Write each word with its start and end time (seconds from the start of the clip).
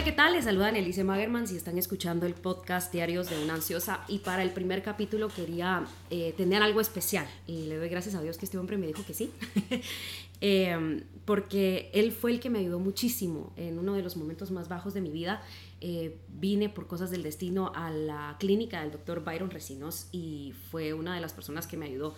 Hola, 0.00 0.06
¿qué 0.06 0.16
tal? 0.16 0.32
Les 0.32 0.46
saluda 0.46 0.70
Elise 0.70 1.04
Magerman 1.04 1.46
si 1.46 1.58
están 1.58 1.76
escuchando 1.76 2.24
el 2.24 2.32
podcast 2.32 2.90
Diarios 2.90 3.28
de 3.28 3.44
una 3.44 3.52
Ansiosa. 3.52 4.02
Y 4.08 4.20
para 4.20 4.42
el 4.42 4.48
primer 4.48 4.82
capítulo 4.82 5.28
quería 5.28 5.84
eh, 6.08 6.32
tener 6.38 6.62
algo 6.62 6.80
especial. 6.80 7.28
Y 7.46 7.66
le 7.66 7.76
doy 7.76 7.90
gracias 7.90 8.14
a 8.14 8.22
Dios 8.22 8.38
que 8.38 8.46
este 8.46 8.56
hombre 8.56 8.78
me 8.78 8.86
dijo 8.86 9.04
que 9.04 9.12
sí. 9.12 9.30
eh, 10.40 11.04
porque 11.26 11.90
él 11.92 12.12
fue 12.12 12.30
el 12.30 12.40
que 12.40 12.48
me 12.48 12.60
ayudó 12.60 12.78
muchísimo 12.78 13.52
en 13.58 13.78
uno 13.78 13.92
de 13.92 14.00
los 14.00 14.16
momentos 14.16 14.50
más 14.50 14.70
bajos 14.70 14.94
de 14.94 15.02
mi 15.02 15.10
vida. 15.10 15.42
Eh, 15.82 16.16
vine 16.28 16.70
por 16.70 16.86
cosas 16.86 17.10
del 17.10 17.22
destino 17.22 17.70
a 17.74 17.90
la 17.90 18.36
clínica 18.40 18.80
del 18.80 18.92
doctor 18.92 19.22
Byron 19.22 19.50
Recinos 19.50 20.08
y 20.12 20.54
fue 20.70 20.94
una 20.94 21.14
de 21.14 21.20
las 21.20 21.34
personas 21.34 21.66
que 21.66 21.76
me 21.76 21.84
ayudó 21.84 22.14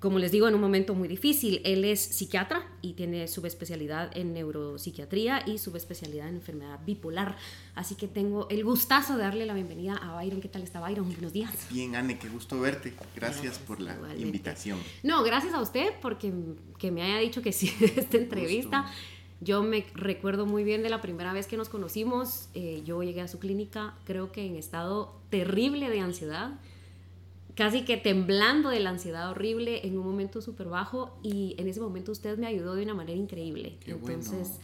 como 0.00 0.20
les 0.20 0.30
digo, 0.30 0.46
en 0.46 0.54
un 0.54 0.60
momento 0.60 0.94
muy 0.94 1.08
difícil. 1.08 1.60
Él 1.64 1.84
es 1.84 2.00
psiquiatra 2.00 2.66
y 2.82 2.92
tiene 2.92 3.26
subespecialidad 3.26 4.16
en 4.16 4.32
neuropsiquiatría 4.32 5.42
y 5.44 5.58
subespecialidad 5.58 6.28
en 6.28 6.36
enfermedad 6.36 6.78
bipolar. 6.86 7.36
Así 7.74 7.96
que 7.96 8.06
tengo 8.06 8.48
el 8.48 8.62
gustazo 8.62 9.16
de 9.16 9.24
darle 9.24 9.44
la 9.44 9.54
bienvenida 9.54 9.96
a 9.96 10.14
Byron. 10.14 10.40
¿Qué 10.40 10.48
tal 10.48 10.62
está 10.62 10.80
Byron? 10.80 11.08
Buenos 11.10 11.32
días. 11.32 11.52
Bien, 11.70 11.96
Anne, 11.96 12.16
qué 12.16 12.28
gusto 12.28 12.60
verte. 12.60 12.94
Gracias, 13.16 13.58
por 13.58 13.80
la 13.80 13.96
invitación. 14.16 14.78
No, 15.02 15.24
gracias 15.24 15.52
a 15.52 15.60
usted 15.60 15.92
porque 16.00 16.32
que 16.78 16.92
me 16.92 17.02
haya 17.02 17.18
dicho 17.18 17.42
que 17.42 17.52
sí 17.52 17.72
esta 17.96 18.18
entrevista. 18.18 18.86
Yo 19.40 19.62
me 19.62 19.84
recuerdo 19.94 20.46
muy 20.46 20.64
bien 20.64 20.82
de 20.82 20.90
la 20.90 21.00
primera 21.00 21.32
vez 21.32 21.46
que 21.46 21.56
nos 21.56 21.68
conocimos. 21.68 22.48
Eh, 22.54 22.82
yo 22.84 23.02
llegué 23.02 23.20
a 23.20 23.28
su 23.28 23.38
clínica, 23.38 23.94
creo 24.04 24.30
que 24.30 24.46
en 24.46 24.56
estado 24.56 25.20
terrible 25.30 25.88
de 25.90 26.00
ansiedad 26.00 26.58
casi 27.58 27.82
que 27.82 27.96
temblando 27.96 28.68
de 28.68 28.78
la 28.78 28.90
ansiedad 28.90 29.28
horrible 29.28 29.84
en 29.84 29.98
un 29.98 30.06
momento 30.06 30.40
súper 30.40 30.68
bajo 30.68 31.18
y 31.24 31.56
en 31.58 31.66
ese 31.66 31.80
momento 31.80 32.12
usted 32.12 32.38
me 32.38 32.46
ayudó 32.46 32.76
de 32.76 32.84
una 32.84 32.94
manera 32.94 33.18
increíble. 33.18 33.78
Entonces, 33.84 34.60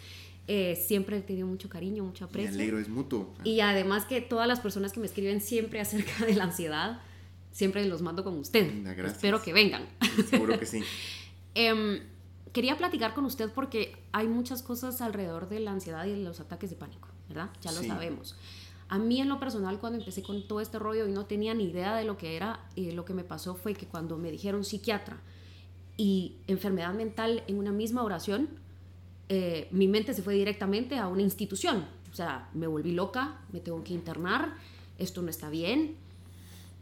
eh, 0.46 0.80
siempre 0.80 1.16
he 1.16 1.20
tenido 1.20 1.48
mucho 1.48 1.68
cariño, 1.68 2.04
mucho 2.04 2.26
aprecio. 2.26 2.52
Me 2.52 2.62
alegro, 2.62 2.78
es 2.78 2.88
mutuo. 2.88 3.34
Y 3.42 3.58
además 3.58 4.04
que 4.04 4.20
todas 4.20 4.46
las 4.46 4.60
personas 4.60 4.92
que 4.92 5.00
me 5.00 5.06
escriben 5.06 5.40
siempre 5.40 5.80
acerca 5.80 6.24
de 6.24 6.36
la 6.36 6.44
ansiedad, 6.44 7.00
siempre 7.50 7.84
los 7.84 8.00
mando 8.00 8.22
con 8.22 8.38
usted. 8.38 8.86
Espero 9.04 9.42
que 9.42 9.52
vengan. 9.52 9.88
Seguro 10.30 10.56
que 10.56 10.66
sí. 10.66 10.80
Em, 11.56 12.00
quería 12.52 12.76
platicar 12.76 13.14
con 13.14 13.24
usted 13.24 13.48
porque 13.48 13.96
hay 14.12 14.28
muchas 14.28 14.62
cosas 14.62 15.00
alrededor 15.00 15.48
de 15.48 15.58
la 15.58 15.72
ansiedad 15.72 16.04
y 16.06 16.10
de 16.10 16.16
los 16.18 16.38
ataques 16.38 16.70
de 16.70 16.74
pánico, 16.76 17.08
¿verdad? 17.28 17.50
Ya 17.60 17.70
lo 17.70 17.82
sabemos. 17.82 18.36
A 18.88 18.98
mí 18.98 19.20
en 19.20 19.28
lo 19.28 19.40
personal 19.40 19.78
cuando 19.78 19.98
empecé 19.98 20.22
con 20.22 20.46
todo 20.46 20.60
este 20.60 20.78
rollo 20.78 21.06
y 21.06 21.10
no 21.10 21.26
tenía 21.26 21.54
ni 21.54 21.64
idea 21.64 21.96
de 21.96 22.04
lo 22.04 22.16
que 22.16 22.36
era, 22.36 22.60
eh, 22.76 22.92
lo 22.92 23.04
que 23.04 23.14
me 23.14 23.24
pasó 23.24 23.54
fue 23.54 23.74
que 23.74 23.86
cuando 23.86 24.18
me 24.18 24.30
dijeron 24.30 24.64
psiquiatra 24.64 25.20
y 25.96 26.36
enfermedad 26.46 26.92
mental 26.94 27.42
en 27.46 27.58
una 27.58 27.72
misma 27.72 28.02
oración, 28.02 28.48
eh, 29.28 29.68
mi 29.70 29.88
mente 29.88 30.12
se 30.12 30.22
fue 30.22 30.34
directamente 30.34 30.98
a 30.98 31.08
una 31.08 31.22
institución. 31.22 31.86
O 32.12 32.14
sea, 32.14 32.48
me 32.54 32.66
volví 32.66 32.92
loca, 32.92 33.40
me 33.52 33.60
tengo 33.60 33.82
que 33.82 33.94
internar, 33.94 34.54
esto 34.98 35.22
no 35.22 35.30
está 35.30 35.48
bien. 35.48 35.96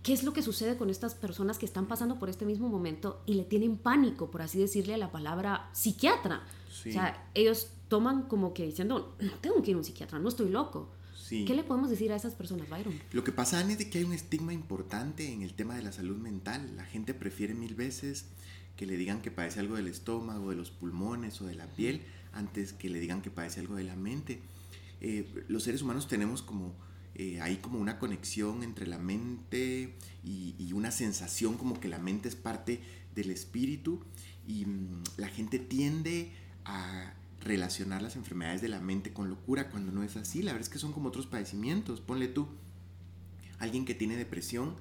¿Qué 0.02 0.12
es 0.12 0.24
lo 0.24 0.32
que 0.32 0.42
sucede 0.42 0.76
con 0.76 0.90
estas 0.90 1.14
personas 1.14 1.58
que 1.58 1.66
están 1.66 1.86
pasando 1.86 2.18
por 2.18 2.28
este 2.28 2.44
mismo 2.44 2.68
momento 2.68 3.22
y 3.24 3.34
le 3.34 3.44
tienen 3.44 3.76
pánico, 3.76 4.30
por 4.30 4.42
así 4.42 4.58
decirle, 4.58 4.94
a 4.94 4.98
la 4.98 5.12
palabra 5.12 5.70
psiquiatra? 5.72 6.42
O 6.68 6.92
sea, 6.92 7.28
ellos 7.34 7.68
toman 7.88 8.22
como 8.22 8.52
que 8.52 8.64
diciendo, 8.66 9.14
no 9.20 9.32
tengo 9.40 9.62
que 9.62 9.70
ir 9.70 9.76
a 9.76 9.78
un 9.78 9.84
psiquiatra, 9.84 10.18
no 10.18 10.28
estoy 10.28 10.48
loco. 10.48 10.88
¿Qué 11.28 11.54
le 11.54 11.64
podemos 11.64 11.90
decir 11.90 12.12
a 12.12 12.16
esas 12.16 12.34
personas, 12.34 12.68
Byron? 12.68 12.94
Lo 13.12 13.24
que 13.24 13.32
pasa, 13.32 13.58
Anne, 13.58 13.72
es 13.72 13.78
de 13.78 13.90
que 13.90 13.98
hay 13.98 14.04
un 14.04 14.12
estigma 14.12 14.52
importante 14.52 15.32
en 15.32 15.42
el 15.42 15.54
tema 15.54 15.74
de 15.74 15.82
la 15.82 15.92
salud 15.92 16.16
mental. 16.16 16.76
La 16.76 16.84
gente 16.84 17.14
prefiere 17.14 17.54
mil 17.54 17.74
veces 17.74 18.26
que 18.76 18.86
le 18.86 18.96
digan 18.96 19.22
que 19.22 19.30
padece 19.30 19.60
algo 19.60 19.76
del 19.76 19.86
estómago, 19.86 20.50
de 20.50 20.56
los 20.56 20.70
pulmones 20.70 21.40
o 21.40 21.46
de 21.46 21.54
la 21.54 21.66
piel, 21.66 22.02
antes 22.32 22.72
que 22.72 22.88
le 22.88 23.00
digan 23.00 23.22
que 23.22 23.30
padece 23.30 23.60
algo 23.60 23.76
de 23.76 23.84
la 23.84 23.96
mente. 23.96 24.40
Eh, 25.00 25.44
los 25.48 25.62
seres 25.62 25.82
humanos 25.82 26.08
tenemos 26.08 26.42
como 26.42 26.74
eh, 27.14 27.40
ahí 27.40 27.56
como 27.56 27.78
una 27.78 27.98
conexión 27.98 28.62
entre 28.62 28.86
la 28.86 28.98
mente 28.98 29.96
y, 30.24 30.54
y, 30.58 30.72
una 30.72 30.90
sensación 30.90 31.58
como 31.58 31.78
que 31.78 31.88
la 31.88 31.98
mente 31.98 32.28
es 32.28 32.36
parte 32.36 32.80
del 33.14 33.30
espíritu 33.30 34.00
y 34.46 34.64
mm, 34.64 35.02
la 35.18 35.28
gente 35.28 35.58
tiende 35.58 36.32
a 36.64 37.14
relacionar 37.44 38.02
las 38.02 38.16
enfermedades 38.16 38.62
de 38.62 38.68
la 38.68 38.80
mente 38.80 39.12
con 39.12 39.28
locura 39.28 39.68
cuando 39.70 39.92
no 39.92 40.02
es 40.02 40.16
así. 40.16 40.42
La 40.42 40.52
verdad 40.52 40.66
es 40.66 40.72
que 40.72 40.78
son 40.78 40.92
como 40.92 41.08
otros 41.08 41.26
padecimientos. 41.26 42.00
Ponle 42.00 42.28
tú, 42.28 42.48
alguien 43.58 43.84
que 43.84 43.94
tiene 43.94 44.16
depresión 44.16 44.76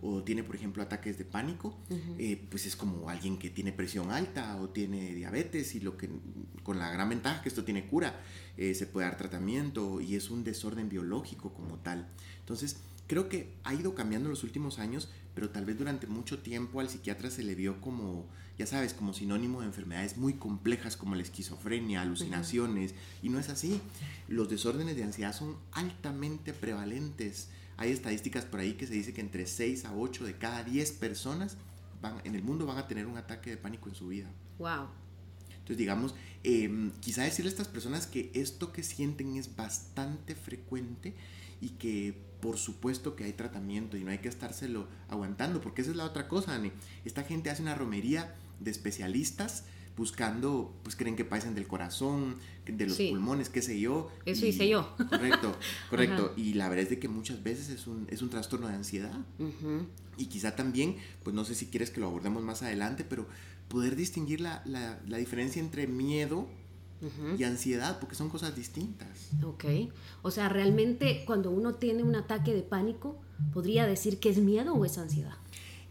o 0.00 0.22
tiene, 0.22 0.44
por 0.44 0.54
ejemplo, 0.54 0.82
ataques 0.82 1.16
de 1.16 1.24
pánico, 1.24 1.78
eh, 2.18 2.46
pues 2.50 2.66
es 2.66 2.76
como 2.76 3.08
alguien 3.08 3.38
que 3.38 3.48
tiene 3.48 3.72
presión 3.72 4.10
alta 4.10 4.56
o 4.56 4.68
tiene 4.68 5.14
diabetes 5.14 5.74
y 5.74 5.80
lo 5.80 5.96
que, 5.96 6.10
con 6.62 6.78
la 6.78 6.90
gran 6.90 7.08
ventaja 7.08 7.42
que 7.42 7.48
esto 7.48 7.64
tiene 7.64 7.86
cura, 7.86 8.20
eh, 8.58 8.74
se 8.74 8.86
puede 8.86 9.06
dar 9.06 9.16
tratamiento 9.16 10.00
y 10.02 10.16
es 10.16 10.30
un 10.30 10.44
desorden 10.44 10.90
biológico 10.90 11.54
como 11.54 11.78
tal. 11.78 12.08
Entonces, 12.40 12.80
creo 13.06 13.28
que 13.28 13.54
ha 13.64 13.74
ido 13.74 13.94
cambiando 13.94 14.28
en 14.28 14.30
los 14.30 14.44
últimos 14.44 14.78
años, 14.78 15.08
pero 15.34 15.50
tal 15.50 15.64
vez 15.64 15.78
durante 15.78 16.06
mucho 16.06 16.38
tiempo 16.38 16.80
al 16.80 16.88
psiquiatra 16.88 17.30
se 17.30 17.42
le 17.42 17.54
vio 17.54 17.80
como, 17.80 18.26
ya 18.58 18.66
sabes, 18.66 18.94
como 18.94 19.12
sinónimo 19.12 19.60
de 19.60 19.66
enfermedades 19.66 20.16
muy 20.16 20.34
complejas 20.34 20.96
como 20.96 21.14
la 21.14 21.22
esquizofrenia, 21.22 22.02
alucinaciones, 22.02 22.94
y 23.22 23.28
no 23.28 23.38
es 23.38 23.48
así. 23.48 23.80
Los 24.28 24.48
desórdenes 24.48 24.96
de 24.96 25.04
ansiedad 25.04 25.34
son 25.34 25.56
altamente 25.72 26.52
prevalentes. 26.52 27.48
Hay 27.76 27.90
estadísticas 27.90 28.44
por 28.44 28.60
ahí 28.60 28.74
que 28.74 28.86
se 28.86 28.94
dice 28.94 29.12
que 29.12 29.20
entre 29.20 29.46
6 29.46 29.84
a 29.86 29.94
8 29.94 30.24
de 30.24 30.38
cada 30.38 30.62
10 30.62 30.92
personas 30.92 31.56
van, 32.00 32.20
en 32.24 32.36
el 32.36 32.42
mundo 32.42 32.66
van 32.66 32.78
a 32.78 32.86
tener 32.86 33.06
un 33.06 33.18
ataque 33.18 33.50
de 33.50 33.56
pánico 33.56 33.88
en 33.88 33.96
su 33.96 34.08
vida. 34.08 34.30
Wow. 34.58 34.88
Entonces, 35.50 35.78
digamos, 35.78 36.14
eh, 36.44 36.90
quizá 37.00 37.22
decirle 37.22 37.48
a 37.48 37.52
estas 37.52 37.68
personas 37.68 38.06
que 38.06 38.30
esto 38.34 38.70
que 38.70 38.82
sienten 38.82 39.36
es 39.36 39.56
bastante 39.56 40.34
frecuente 40.34 41.14
y 41.60 41.70
que 41.70 42.22
por 42.44 42.58
supuesto 42.58 43.16
que 43.16 43.24
hay 43.24 43.32
tratamiento 43.32 43.96
y 43.96 44.04
no 44.04 44.10
hay 44.10 44.18
que 44.18 44.28
estárselo 44.28 44.86
aguantando, 45.08 45.62
porque 45.62 45.80
esa 45.80 45.92
es 45.92 45.96
la 45.96 46.04
otra 46.04 46.28
cosa, 46.28 46.54
Ani. 46.54 46.72
Esta 47.06 47.22
gente 47.22 47.48
hace 47.48 47.62
una 47.62 47.74
romería 47.74 48.34
de 48.60 48.70
especialistas 48.70 49.64
buscando, 49.96 50.70
pues 50.82 50.94
creen 50.94 51.16
que 51.16 51.24
padecen 51.24 51.54
del 51.54 51.66
corazón, 51.66 52.36
de 52.66 52.86
los 52.86 52.98
pulmones, 52.98 53.48
qué 53.48 53.62
sé 53.62 53.80
yo. 53.80 54.10
Eso 54.26 54.44
hice 54.44 54.68
yo. 54.68 54.94
Correcto, 55.08 55.56
correcto. 55.88 56.34
Y 56.36 56.52
la 56.52 56.68
verdad 56.68 56.82
es 56.82 56.90
de 56.90 56.98
que 56.98 57.08
muchas 57.08 57.42
veces 57.42 57.70
es 57.70 57.86
un, 57.86 58.06
es 58.10 58.20
un 58.20 58.28
trastorno 58.28 58.68
de 58.68 58.74
ansiedad. 58.74 59.18
Y 60.18 60.26
quizá 60.26 60.54
también, 60.54 60.96
pues 61.22 61.34
no 61.34 61.46
sé 61.46 61.54
si 61.54 61.68
quieres 61.68 61.90
que 61.90 62.00
lo 62.00 62.08
abordemos 62.08 62.42
más 62.42 62.62
adelante, 62.62 63.04
pero 63.04 63.26
poder 63.68 63.96
distinguir 63.96 64.42
la, 64.42 64.60
la, 64.66 65.00
la 65.06 65.16
diferencia 65.16 65.62
entre 65.62 65.86
miedo 65.86 66.46
y 67.38 67.44
ansiedad, 67.44 67.98
porque 68.00 68.14
son 68.14 68.28
cosas 68.28 68.54
distintas. 68.54 69.30
Ok. 69.42 69.64
O 70.22 70.30
sea, 70.30 70.48
realmente 70.48 71.24
cuando 71.26 71.50
uno 71.50 71.74
tiene 71.74 72.02
un 72.02 72.16
ataque 72.16 72.54
de 72.54 72.62
pánico, 72.62 73.20
¿podría 73.52 73.86
decir 73.86 74.20
que 74.20 74.30
es 74.30 74.38
miedo 74.38 74.74
o 74.74 74.84
es 74.84 74.98
ansiedad? 74.98 75.36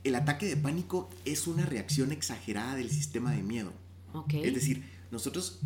El 0.03 0.15
ataque 0.15 0.45
de 0.45 0.57
pánico 0.57 1.09
es 1.25 1.47
una 1.47 1.65
reacción 1.65 2.11
exagerada 2.11 2.75
del 2.75 2.89
sistema 2.89 3.31
de 3.31 3.41
miedo. 3.41 3.71
Okay. 4.13 4.43
Es 4.43 4.53
decir, 4.53 4.83
nosotros, 5.11 5.59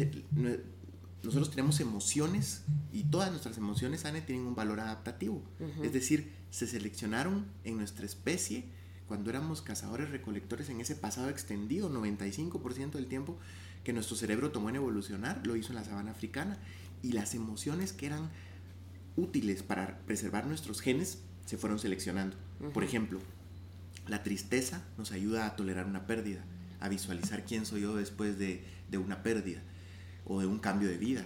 nosotros 1.24 1.50
tenemos 1.50 1.79
emociones 1.79 2.64
y 2.94 3.03
todas 3.03 3.29
nuestras 3.31 3.58
emociones, 3.58 4.06
Anne, 4.06 4.22
tienen 4.22 4.46
un 4.46 4.56
valor 4.56 4.79
adaptativo. 4.79 5.41
Es 5.81 5.94
decir, 5.94 6.34
se 6.52 6.68
seleccionaron 6.68 7.46
en 7.64 7.78
nuestra 7.78 8.06
especie 8.06 8.66
cuando 9.08 9.29
éramos 9.29 9.62
cazadores 9.62 10.09
recolectores 10.09 10.69
en 10.69 10.81
ese 10.81 10.96
pasado 10.96 11.29
extendido, 11.29 11.90
95% 11.90 12.91
del 12.91 13.08
tiempo, 13.08 13.38
que 13.88 13.94
nuestro 13.94 14.18
cerebro 14.18 14.52
tomó 14.52 14.68
en 14.68 14.75
evolucionar, 14.75 15.48
lo 15.48 15.56
hizo 15.56 15.70
en 15.70 15.75
la 15.75 15.86
sabana 15.86 16.12
africana, 16.12 16.58
y 17.02 17.14
las 17.14 17.34
emociones 17.36 17.94
que 17.94 18.08
eran 18.08 18.29
útiles 19.16 19.64
para 19.64 20.00
preservar 20.00 20.46
nuestros 20.46 20.82
genes 20.82 21.20
se 21.46 21.58
fueron 21.58 21.79
seleccionando. 21.79 22.35
Por 22.73 22.84
ejemplo, 22.84 23.22
la 24.06 24.23
tristeza 24.23 24.84
nos 24.97 25.14
ayuda 25.14 25.46
a 25.46 25.56
tolerar 25.56 25.85
una 25.85 26.06
pérdida, 26.06 26.44
a 26.82 26.90
visualizar 26.90 27.46
quién 27.46 27.66
soy 27.66 27.84
yo 27.84 27.96
después 27.96 28.38
de, 28.38 28.66
una 28.97 29.23
pérdida 29.23 29.61
o 30.26 30.41
de 30.41 30.47
un 30.47 30.59
cambio 30.59 30.90
de 30.90 30.97
vida. 30.97 31.26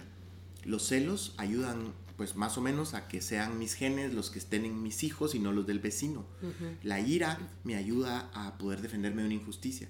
Los 0.64 0.86
celos 0.86 1.34
ayudan 1.38 1.92
pues 2.16 2.36
más 2.36 2.58
o 2.58 2.60
menos 2.60 2.94
a 2.94 3.08
que 3.08 3.20
sean 3.20 3.58
mis 3.58 3.74
genes 3.74 4.14
los 4.14 4.30
que 4.30 4.38
estén 4.38 4.64
en 4.66 4.84
mis 4.84 5.02
hijos 5.02 5.34
y 5.34 5.40
no 5.40 5.50
los 5.50 5.66
del 5.66 5.80
vecino. 5.80 6.26
La 6.84 7.00
ira 7.00 7.40
me 7.64 7.74
ayuda 7.74 8.30
a 8.32 8.56
poder 8.56 8.82
defenderme 8.82 9.22
de 9.22 9.26
una 9.26 9.34
injusticia 9.34 9.88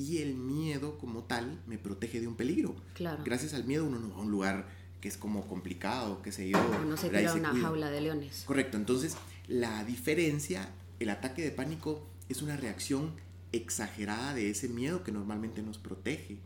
y 0.00 0.18
el 0.18 0.34
miedo 0.34 0.96
como 0.98 1.24
tal 1.24 1.60
me 1.66 1.76
protege 1.76 2.20
de 2.20 2.26
un 2.26 2.34
peligro. 2.34 2.74
Claro. 2.94 3.22
Gracias 3.22 3.52
al 3.52 3.64
miedo 3.64 3.84
uno 3.84 3.98
no 3.98 4.08
va 4.10 4.16
a 4.16 4.20
un 4.20 4.30
lugar 4.30 4.66
que 5.02 5.08
es 5.08 5.18
como 5.18 5.46
complicado, 5.46 6.22
qué 6.22 6.32
sé 6.32 6.48
yo. 6.48 6.58
No 6.86 6.96
se 6.96 7.10
tira 7.10 7.34
una 7.34 7.54
jaula 7.54 7.90
de 7.90 8.00
leones. 8.00 8.44
Correcto, 8.46 8.78
entonces 8.78 9.16
la 9.46 9.84
diferencia, 9.84 10.70
el 11.00 11.10
ataque 11.10 11.42
de 11.42 11.50
pánico 11.50 12.06
es 12.30 12.40
una 12.40 12.56
reacción 12.56 13.12
exagerada 13.52 14.32
de 14.32 14.50
ese 14.50 14.68
miedo 14.68 15.04
que 15.04 15.12
normalmente 15.12 15.62
nos 15.62 15.78
protege. 15.78 16.38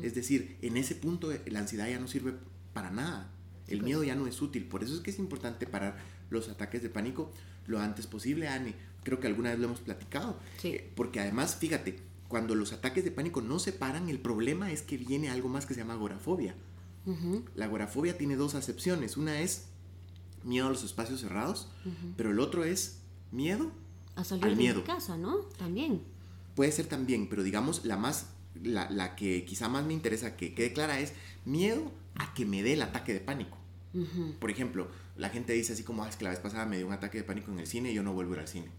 Es 0.00 0.14
decir, 0.14 0.56
en 0.62 0.76
ese 0.76 0.94
punto 0.94 1.32
la 1.46 1.58
ansiedad 1.58 1.88
ya 1.88 1.98
no 1.98 2.06
sirve 2.06 2.34
para 2.72 2.90
nada. 2.90 3.32
El 3.66 3.82
miedo 3.82 4.04
ya 4.04 4.14
no 4.14 4.28
es 4.28 4.40
útil. 4.40 4.64
Por 4.64 4.84
eso 4.84 4.94
es 4.94 5.00
que 5.00 5.10
es 5.10 5.18
importante 5.18 5.66
parar 5.66 5.98
los 6.30 6.48
ataques 6.48 6.82
de 6.82 6.88
pánico 6.88 7.32
lo 7.66 7.80
antes 7.80 8.06
posible, 8.06 8.46
Annie. 8.46 8.74
Creo 9.02 9.18
que 9.18 9.26
alguna 9.26 9.50
vez 9.50 9.58
lo 9.58 9.66
hemos 9.66 9.80
platicado. 9.80 10.38
Sí. 10.58 10.68
Eh, 10.68 10.90
porque 10.94 11.18
además, 11.18 11.56
fíjate, 11.56 11.98
cuando 12.32 12.54
los 12.54 12.72
ataques 12.72 13.04
de 13.04 13.10
pánico 13.10 13.42
no 13.42 13.58
se 13.58 13.74
paran, 13.74 14.08
el 14.08 14.18
problema 14.18 14.72
es 14.72 14.80
que 14.80 14.96
viene 14.96 15.28
algo 15.28 15.50
más 15.50 15.66
que 15.66 15.74
se 15.74 15.80
llama 15.80 15.92
agorafobia. 15.92 16.54
La 17.54 17.66
agorafobia 17.66 18.16
tiene 18.16 18.36
dos 18.36 18.54
acepciones. 18.54 19.18
Una 19.18 19.42
es 19.42 19.66
miedo 20.42 20.66
a 20.66 20.70
los 20.70 20.82
espacios 20.82 21.20
cerrados, 21.20 21.68
pero 22.16 22.30
el 22.30 22.40
otro 22.40 22.64
es 22.64 23.02
miedo 23.32 23.70
a 24.16 24.24
salir 24.24 24.46
de 24.46 24.56
miedo. 24.56 24.82
casa, 24.82 25.18
¿no? 25.18 25.40
También. 25.58 26.00
Puede 26.54 26.72
ser 26.72 26.86
también, 26.86 27.28
pero 27.28 27.42
digamos 27.42 27.84
la 27.84 27.98
más, 27.98 28.28
la, 28.54 28.88
la, 28.88 29.14
que 29.14 29.44
quizá 29.44 29.68
más 29.68 29.84
me 29.84 29.92
interesa 29.92 30.34
que 30.34 30.54
quede 30.54 30.72
clara 30.72 31.00
es 31.00 31.12
miedo 31.44 31.92
a 32.14 32.32
que 32.32 32.46
me 32.46 32.62
dé 32.62 32.72
el 32.72 32.80
ataque 32.80 33.12
de 33.12 33.20
pánico. 33.20 33.58
Por 34.40 34.50
ejemplo, 34.50 34.88
la 35.18 35.28
gente 35.28 35.52
dice 35.52 35.74
así 35.74 35.82
como, 35.82 36.02
ah, 36.02 36.08
es 36.08 36.16
que 36.16 36.24
la 36.24 36.30
vez 36.30 36.38
pasada 36.38 36.64
me 36.64 36.78
dio 36.78 36.86
un 36.86 36.94
ataque 36.94 37.18
de 37.18 37.24
pánico 37.24 37.52
en 37.52 37.58
el 37.58 37.66
cine 37.66 37.92
y 37.92 37.94
yo 37.94 38.02
no 38.02 38.14
vuelvo 38.14 38.32
a 38.32 38.36
ir 38.36 38.40
al 38.40 38.48
cine. 38.48 38.70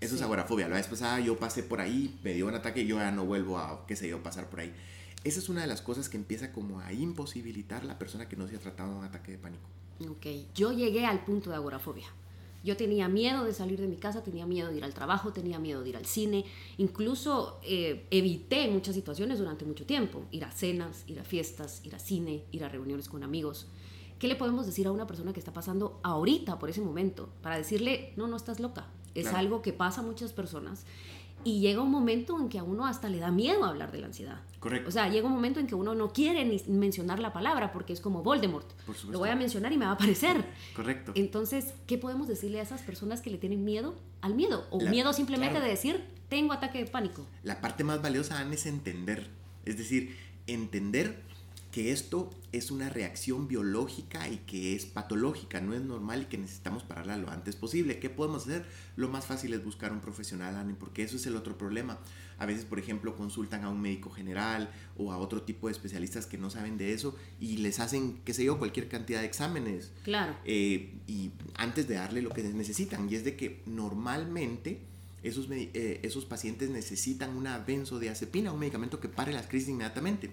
Eso 0.00 0.16
es 0.16 0.22
agorafobia. 0.22 0.68
La 0.68 0.76
vez 0.76 0.86
pasada 0.86 1.20
yo 1.20 1.38
pasé 1.38 1.62
por 1.62 1.80
ahí, 1.80 2.18
me 2.22 2.34
dio 2.34 2.46
un 2.46 2.54
ataque 2.54 2.82
y 2.82 2.86
yo 2.86 2.96
ya 2.96 3.10
no 3.10 3.24
vuelvo 3.24 3.58
a, 3.58 3.86
qué 3.86 3.96
sé 3.96 4.08
yo, 4.08 4.22
pasar 4.22 4.48
por 4.48 4.60
ahí. 4.60 4.72
Esa 5.24 5.38
es 5.38 5.48
una 5.48 5.60
de 5.60 5.68
las 5.68 5.82
cosas 5.82 6.08
que 6.08 6.16
empieza 6.16 6.52
como 6.52 6.80
a 6.80 6.92
imposibilitar 6.92 7.84
la 7.84 7.98
persona 7.98 8.28
que 8.28 8.36
no 8.36 8.48
se 8.48 8.56
ha 8.56 8.58
tratado 8.58 8.92
de 8.92 8.98
un 8.98 9.04
ataque 9.04 9.32
de 9.32 9.38
pánico. 9.38 9.64
Ok, 10.08 10.26
yo 10.54 10.72
llegué 10.72 11.06
al 11.06 11.24
punto 11.24 11.50
de 11.50 11.56
agorafobia. 11.56 12.06
Yo 12.64 12.76
tenía 12.76 13.08
miedo 13.08 13.44
de 13.44 13.52
salir 13.52 13.80
de 13.80 13.88
mi 13.88 13.96
casa, 13.96 14.22
tenía 14.22 14.46
miedo 14.46 14.70
de 14.70 14.76
ir 14.76 14.84
al 14.84 14.94
trabajo, 14.94 15.32
tenía 15.32 15.58
miedo 15.58 15.82
de 15.82 15.90
ir 15.90 15.96
al 15.96 16.06
cine, 16.06 16.44
incluso 16.78 17.60
eh, 17.64 18.06
evité 18.10 18.68
muchas 18.68 18.94
situaciones 18.94 19.38
durante 19.38 19.64
mucho 19.64 19.84
tiempo, 19.84 20.26
ir 20.30 20.44
a 20.44 20.52
cenas, 20.52 21.04
ir 21.08 21.18
a 21.18 21.24
fiestas, 21.24 21.80
ir 21.84 21.94
a 21.94 21.98
cine, 21.98 22.44
ir 22.52 22.64
a 22.64 22.68
reuniones 22.68 23.08
con 23.08 23.24
amigos. 23.24 23.66
¿Qué 24.20 24.28
le 24.28 24.36
podemos 24.36 24.66
decir 24.66 24.86
a 24.86 24.92
una 24.92 25.08
persona 25.08 25.32
que 25.32 25.40
está 25.40 25.52
pasando 25.52 25.98
ahorita 26.04 26.60
por 26.60 26.70
ese 26.70 26.80
momento? 26.80 27.28
Para 27.42 27.58
decirle, 27.58 28.12
no, 28.16 28.28
no 28.28 28.36
estás 28.36 28.60
loca. 28.60 28.86
Es 29.14 29.28
algo 29.28 29.62
que 29.62 29.72
pasa 29.72 30.00
a 30.00 30.04
muchas 30.04 30.32
personas 30.32 30.84
y 31.44 31.60
llega 31.60 31.82
un 31.82 31.90
momento 31.90 32.38
en 32.38 32.48
que 32.48 32.58
a 32.58 32.62
uno 32.62 32.86
hasta 32.86 33.08
le 33.08 33.18
da 33.18 33.30
miedo 33.30 33.64
hablar 33.64 33.90
de 33.90 33.98
la 33.98 34.06
ansiedad. 34.06 34.40
Correcto. 34.60 34.88
O 34.88 34.92
sea, 34.92 35.08
llega 35.08 35.26
un 35.26 35.32
momento 35.32 35.58
en 35.58 35.66
que 35.66 35.74
uno 35.74 35.94
no 35.94 36.12
quiere 36.12 36.44
ni 36.44 36.62
mencionar 36.68 37.18
la 37.18 37.32
palabra 37.32 37.72
porque 37.72 37.92
es 37.92 38.00
como 38.00 38.22
Voldemort. 38.22 38.70
Por 38.86 39.04
Lo 39.06 39.18
voy 39.18 39.28
a 39.28 39.36
mencionar 39.36 39.72
y 39.72 39.78
me 39.78 39.84
va 39.84 39.92
a 39.92 39.94
aparecer. 39.94 40.44
Correcto. 40.74 41.12
Entonces, 41.14 41.74
¿qué 41.86 41.98
podemos 41.98 42.28
decirle 42.28 42.60
a 42.60 42.62
esas 42.62 42.82
personas 42.82 43.20
que 43.20 43.30
le 43.30 43.38
tienen 43.38 43.64
miedo 43.64 43.94
al 44.20 44.34
miedo? 44.34 44.66
O 44.70 44.80
miedo 44.80 45.12
simplemente 45.12 45.60
de 45.60 45.68
decir, 45.68 46.04
tengo 46.28 46.52
ataque 46.52 46.78
de 46.78 46.90
pánico. 46.90 47.26
La 47.42 47.60
parte 47.60 47.82
más 47.82 48.00
valiosa, 48.00 48.38
Ana, 48.38 48.54
es 48.54 48.66
entender. 48.66 49.28
Es 49.64 49.76
decir, 49.76 50.16
entender 50.46 51.22
que 51.72 51.90
esto 51.90 52.30
es 52.52 52.70
una 52.70 52.90
reacción 52.90 53.48
biológica 53.48 54.28
y 54.28 54.36
que 54.46 54.76
es 54.76 54.84
patológica, 54.84 55.62
no 55.62 55.72
es 55.72 55.80
normal 55.80 56.22
y 56.22 56.24
que 56.26 56.36
necesitamos 56.36 56.82
pararla 56.82 57.16
lo 57.16 57.30
antes 57.30 57.56
posible. 57.56 57.98
¿Qué 57.98 58.10
podemos 58.10 58.42
hacer? 58.42 58.66
Lo 58.94 59.08
más 59.08 59.24
fácil 59.24 59.54
es 59.54 59.64
buscar 59.64 59.90
un 59.90 60.00
profesional, 60.00 60.54
Ani, 60.56 60.74
porque 60.74 61.02
eso 61.02 61.16
es 61.16 61.26
el 61.26 61.34
otro 61.34 61.56
problema. 61.56 61.98
A 62.38 62.44
veces, 62.44 62.66
por 62.66 62.78
ejemplo, 62.78 63.16
consultan 63.16 63.64
a 63.64 63.70
un 63.70 63.80
médico 63.80 64.10
general 64.10 64.70
o 64.98 65.12
a 65.12 65.16
otro 65.16 65.42
tipo 65.42 65.68
de 65.68 65.72
especialistas 65.72 66.26
que 66.26 66.36
no 66.36 66.50
saben 66.50 66.76
de 66.76 66.92
eso 66.92 67.16
y 67.40 67.56
les 67.56 67.80
hacen, 67.80 68.20
qué 68.22 68.34
sé 68.34 68.44
yo, 68.44 68.58
cualquier 68.58 68.88
cantidad 68.88 69.20
de 69.20 69.26
exámenes. 69.26 69.92
Claro. 70.04 70.36
Eh, 70.44 71.00
y 71.06 71.30
antes 71.54 71.88
de 71.88 71.94
darle 71.94 72.20
lo 72.20 72.30
que 72.30 72.42
necesitan. 72.42 73.08
Y 73.10 73.14
es 73.14 73.24
de 73.24 73.34
que 73.34 73.62
normalmente 73.64 74.91
esos, 75.22 75.48
eh, 75.50 76.00
esos 76.02 76.24
pacientes 76.24 76.70
necesitan 76.70 77.36
una 77.36 77.58
benzodiazepina, 77.58 78.52
un 78.52 78.58
medicamento 78.58 78.98
que 78.98 79.08
pare 79.08 79.32
las 79.32 79.46
crisis 79.46 79.68
inmediatamente. 79.68 80.30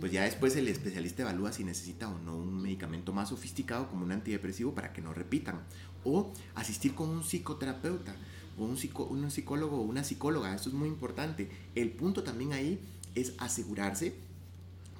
Pues 0.00 0.12
ya 0.12 0.24
después 0.24 0.56
el 0.56 0.68
especialista 0.68 1.22
evalúa 1.22 1.52
si 1.52 1.64
necesita 1.64 2.08
o 2.08 2.18
no 2.18 2.36
un 2.36 2.62
medicamento 2.62 3.12
más 3.12 3.28
sofisticado 3.28 3.88
como 3.88 4.04
un 4.04 4.12
antidepresivo 4.12 4.74
para 4.74 4.92
que 4.92 5.02
no 5.02 5.12
repitan. 5.12 5.60
O 6.04 6.32
asistir 6.54 6.94
con 6.94 7.10
un 7.10 7.22
psicoterapeuta 7.22 8.16
o 8.58 8.64
un, 8.64 8.78
un 9.10 9.30
psicólogo 9.30 9.76
o 9.76 9.82
una 9.82 10.04
psicóloga. 10.04 10.54
Esto 10.54 10.70
es 10.70 10.74
muy 10.74 10.88
importante. 10.88 11.50
El 11.74 11.90
punto 11.90 12.22
también 12.22 12.52
ahí 12.54 12.80
es 13.14 13.34
asegurarse 13.38 14.14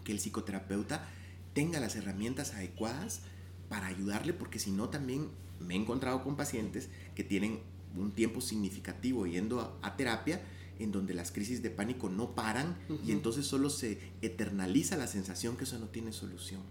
que 0.05 0.13
el 0.13 0.19
psicoterapeuta 0.19 1.09
tenga 1.55 1.81
las 1.81 1.97
herramientas 1.97 2.53
adecuadas 2.53 3.23
para 3.69 3.87
ayudarle, 3.87 4.33
porque 4.35 4.59
si 4.59 4.71
no 4.71 4.89
también 4.89 5.29
me 5.61 5.75
he 5.75 5.77
encontrado 5.79 6.23
con 6.23 6.37
pacientes 6.37 6.89
que 7.15 7.25
tienen 7.25 7.61
un 7.97 8.13
tiempo 8.13 8.41
significativo 8.41 9.27
yendo 9.27 9.79
a, 9.83 9.97
terapia 9.97 10.41
en 10.79 10.93
donde 10.93 11.15
las 11.15 11.31
crisis 11.31 11.63
de 11.63 11.71
pánico 11.71 12.09
no 12.09 12.35
paran 12.35 12.77
y 13.05 13.13
entonces 13.13 13.47
solo 13.47 13.69
se 13.69 13.99
eternaliza 14.23 14.97
la 14.97 15.07
sensación 15.07 15.57
que 15.57 15.65
eso 15.65 15.79
no 15.79 15.89
tiene 15.89 16.13
solución. 16.13 16.63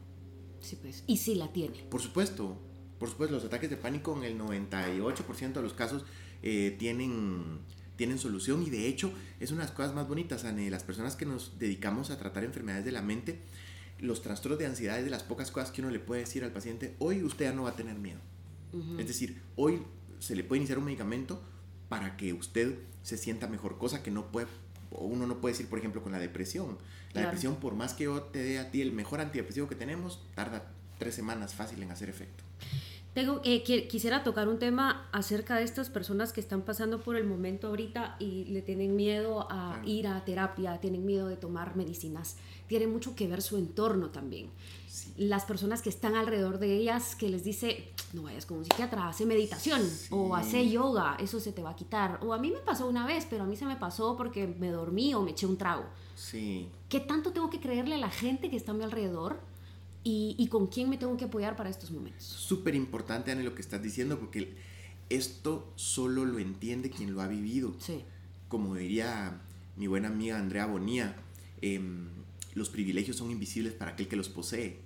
Sí, 0.62 0.78
pues. 0.82 1.04
Y 1.08 1.18
sí 1.18 1.36
la 1.36 1.52
tiene. 1.54 1.84
Por 1.90 2.02
supuesto. 2.02 2.58
Por 2.98 3.10
supuesto, 3.10 3.36
los 3.36 3.46
ataques 3.46 3.70
de 3.70 3.78
pánico 3.78 4.18
en 4.18 4.24
el 4.24 4.38
98% 4.38 5.54
de 5.54 5.62
los 5.62 5.74
casos 5.74 6.04
eh, 6.42 6.76
tienen, 6.78 7.60
tienen 7.96 8.20
solución 8.20 8.64
y 8.64 8.70
de 8.70 8.88
hecho 8.88 9.14
es 9.40 9.52
una 9.52 9.62
de 9.62 9.68
las 9.68 9.76
cosas 9.76 9.94
más 9.94 10.08
bonitas, 10.08 10.44
Anne. 10.44 10.70
Las 10.70 10.84
personas 10.84 11.16
que 11.16 11.26
nos 11.26 11.58
dedicamos 11.60 12.10
a 12.10 12.18
tratar 12.18 12.44
enfermedades 12.44 12.84
de 12.84 12.92
la 12.92 13.02
mente, 13.02 13.40
los 14.00 14.22
trastornos 14.22 14.60
de 14.60 14.66
ansiedad 14.66 14.98
es 14.98 15.06
de 15.06 15.12
las 15.12 15.24
pocas 15.24 15.52
cosas 15.52 15.72
que 15.72 15.82
uno 15.82 15.92
le 15.92 16.00
puede 16.00 16.22
decir 16.22 16.44
al 16.44 16.52
paciente, 16.52 16.96
hoy 17.00 17.24
usted 17.24 17.46
ya 17.46 17.54
no 17.54 17.64
va 17.64 17.70
a 17.70 17.76
tener 17.76 17.98
miedo. 17.98 18.20
Es 19.00 19.08
decir, 19.08 19.42
hoy 19.56 19.82
se 20.20 20.36
le 20.36 20.44
puede 20.44 20.60
iniciar 20.60 20.78
un 20.78 20.86
medicamento 20.86 21.42
para 21.88 22.18
que 22.18 22.34
usted 22.34 22.78
se 23.04 23.18
sienta 23.18 23.48
mejor, 23.48 23.78
cosa 23.78 24.04
que 24.04 24.12
no 24.12 24.32
puede, 24.32 24.48
o 24.92 25.06
uno 25.06 25.28
no 25.28 25.40
puede 25.40 25.54
decir, 25.54 25.68
por 25.68 25.80
ejemplo, 25.80 26.04
con 26.04 26.12
la 26.12 26.20
depresión. 26.20 26.78
La 27.14 27.22
depresión, 27.22 27.56
por 27.56 27.74
más 27.76 27.94
que 27.94 28.04
yo 28.04 28.22
te 28.22 28.40
dé 28.40 28.60
a 28.60 28.70
ti 28.70 28.82
el 28.82 28.92
mejor 28.92 29.20
antidepresivo 29.20 29.68
que 29.68 29.76
tenemos, 29.76 30.24
tarda 30.36 30.72
tres 31.00 31.16
semanas 31.16 31.56
fácil 31.56 31.82
en 31.82 31.92
hacer 31.92 32.10
efecto. 32.10 32.44
Tengo, 33.14 33.42
eh, 33.44 33.64
quisiera 33.64 34.24
tocar 34.24 34.48
un 34.48 34.60
tema 34.60 35.10
acerca 35.12 35.56
de 35.56 35.64
estas 35.64 35.90
personas 35.90 36.32
que 36.32 36.40
están 36.40 36.62
pasando 36.62 37.02
por 37.02 37.16
el 37.16 37.26
momento 37.26 37.68
ahorita 37.68 38.16
y 38.20 38.46
le 38.46 38.62
tienen 38.62 38.96
miedo 38.96 39.48
a 39.50 39.82
ir 39.84 40.08
a 40.08 40.24
terapia, 40.26 40.80
tienen 40.80 41.06
miedo 41.06 41.28
de 41.28 41.36
tomar 41.36 41.76
medicinas. 41.76 42.38
Tiene 42.68 42.88
mucho 42.88 43.16
que 43.16 43.28
ver 43.28 43.42
su 43.42 43.58
entorno 43.58 44.10
también 44.12 44.52
las 45.18 45.46
personas 45.46 45.82
que 45.82 45.90
están 45.90 46.16
alrededor 46.16 46.60
de 46.60 46.76
ellas 46.76 47.16
que 47.16 47.30
les 47.30 47.44
dice, 47.44 47.92
no 48.14 48.24
vayas 48.24 48.46
con 48.46 48.58
un 48.58 48.64
psiquiatra, 48.66 49.08
hace 49.08 49.26
meditación 49.26 49.82
o 50.10 50.36
hace 50.36 50.70
yoga, 50.70 51.18
eso 51.20 51.40
se 51.40 51.52
te 51.52 51.62
va 51.62 51.72
a 51.72 51.76
quitar. 51.76 52.20
O 52.24 52.34
a 52.34 52.38
mí 52.38 52.52
me 52.52 52.60
pasó 52.60 52.88
una 52.88 53.06
vez, 53.06 53.28
pero 53.30 53.44
a 53.44 53.46
mí 53.46 53.56
se 53.56 53.66
me 53.66 53.76
pasó 53.76 54.16
porque 54.16 54.48
me 54.48 54.72
dormí 54.72 55.14
o 55.14 55.22
me 55.22 55.32
eché 55.32 55.46
un 55.46 55.58
trago. 55.58 55.86
Sí. 56.16 56.70
¿Qué 56.88 57.00
tanto 57.00 57.32
tengo 57.32 57.50
que 57.50 57.60
creerle 57.60 57.96
a 57.96 58.00
la 58.00 58.10
gente 58.10 58.50
que 58.50 58.58
está 58.58 58.72
a 58.72 58.76
mi 58.76 58.84
alrededor 58.84 59.40
y, 60.04 60.36
y 60.38 60.48
con 60.48 60.68
quién 60.68 60.90
me 60.90 60.98
tengo 60.98 61.16
que 61.18 61.26
apoyar 61.26 61.56
para 61.56 61.70
estos 61.70 61.92
momentos? 61.92 62.24
Súper 62.24 62.76
importante, 62.76 63.32
Ana, 63.32 63.44
lo 63.44 63.56
que 63.56 63.62
estás 63.62 63.82
diciendo, 63.82 64.20
porque 64.20 64.56
esto 65.10 65.72
solo 65.76 66.26
lo 66.26 66.40
entiende 66.40 66.90
quien 66.90 67.14
lo 67.14 67.22
ha 67.22 67.28
vivido. 67.28 67.76
Sí. 67.80 68.04
Como 68.48 68.76
diría 68.76 69.42
mi 69.76 69.88
buena 69.88 70.10
amiga 70.10 70.38
Andrea 70.38 70.66
Bonía, 70.66 71.16
eh, 71.62 71.82
los 72.54 72.70
privilegios 72.70 73.18
son 73.18 73.32
invisibles 73.32 73.74
para 73.74 73.92
aquel 73.92 74.08
que 74.08 74.16
los 74.16 74.30
posee. 74.30 74.82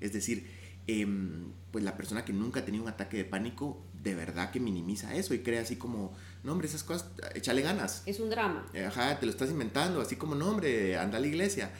Es 0.00 0.12
decir, 0.12 0.46
em, 0.86 1.52
pues 1.70 1.84
la 1.84 1.96
persona 1.96 2.24
que 2.24 2.32
nunca 2.32 2.60
ha 2.60 2.64
tenido 2.64 2.84
un 2.84 2.90
ataque 2.90 3.16
de 3.16 3.24
pánico, 3.24 3.82
de 4.02 4.14
verdad 4.14 4.50
que 4.50 4.60
minimiza 4.60 5.14
eso 5.14 5.34
y 5.34 5.40
cree 5.40 5.58
así 5.58 5.76
como, 5.76 6.12
no 6.44 6.52
hombre, 6.52 6.68
esas 6.68 6.84
cosas, 6.84 7.10
échale 7.34 7.62
ganas. 7.62 8.02
Es 8.06 8.20
un 8.20 8.30
drama. 8.30 8.66
Eh, 8.74 8.84
ajá, 8.84 9.18
te 9.18 9.26
lo 9.26 9.32
estás 9.32 9.50
inventando, 9.50 10.00
así 10.00 10.16
como, 10.16 10.34
no 10.34 10.48
hombre, 10.50 10.96
anda 10.98 11.18
a 11.18 11.20
la 11.20 11.26
iglesia. 11.26 11.72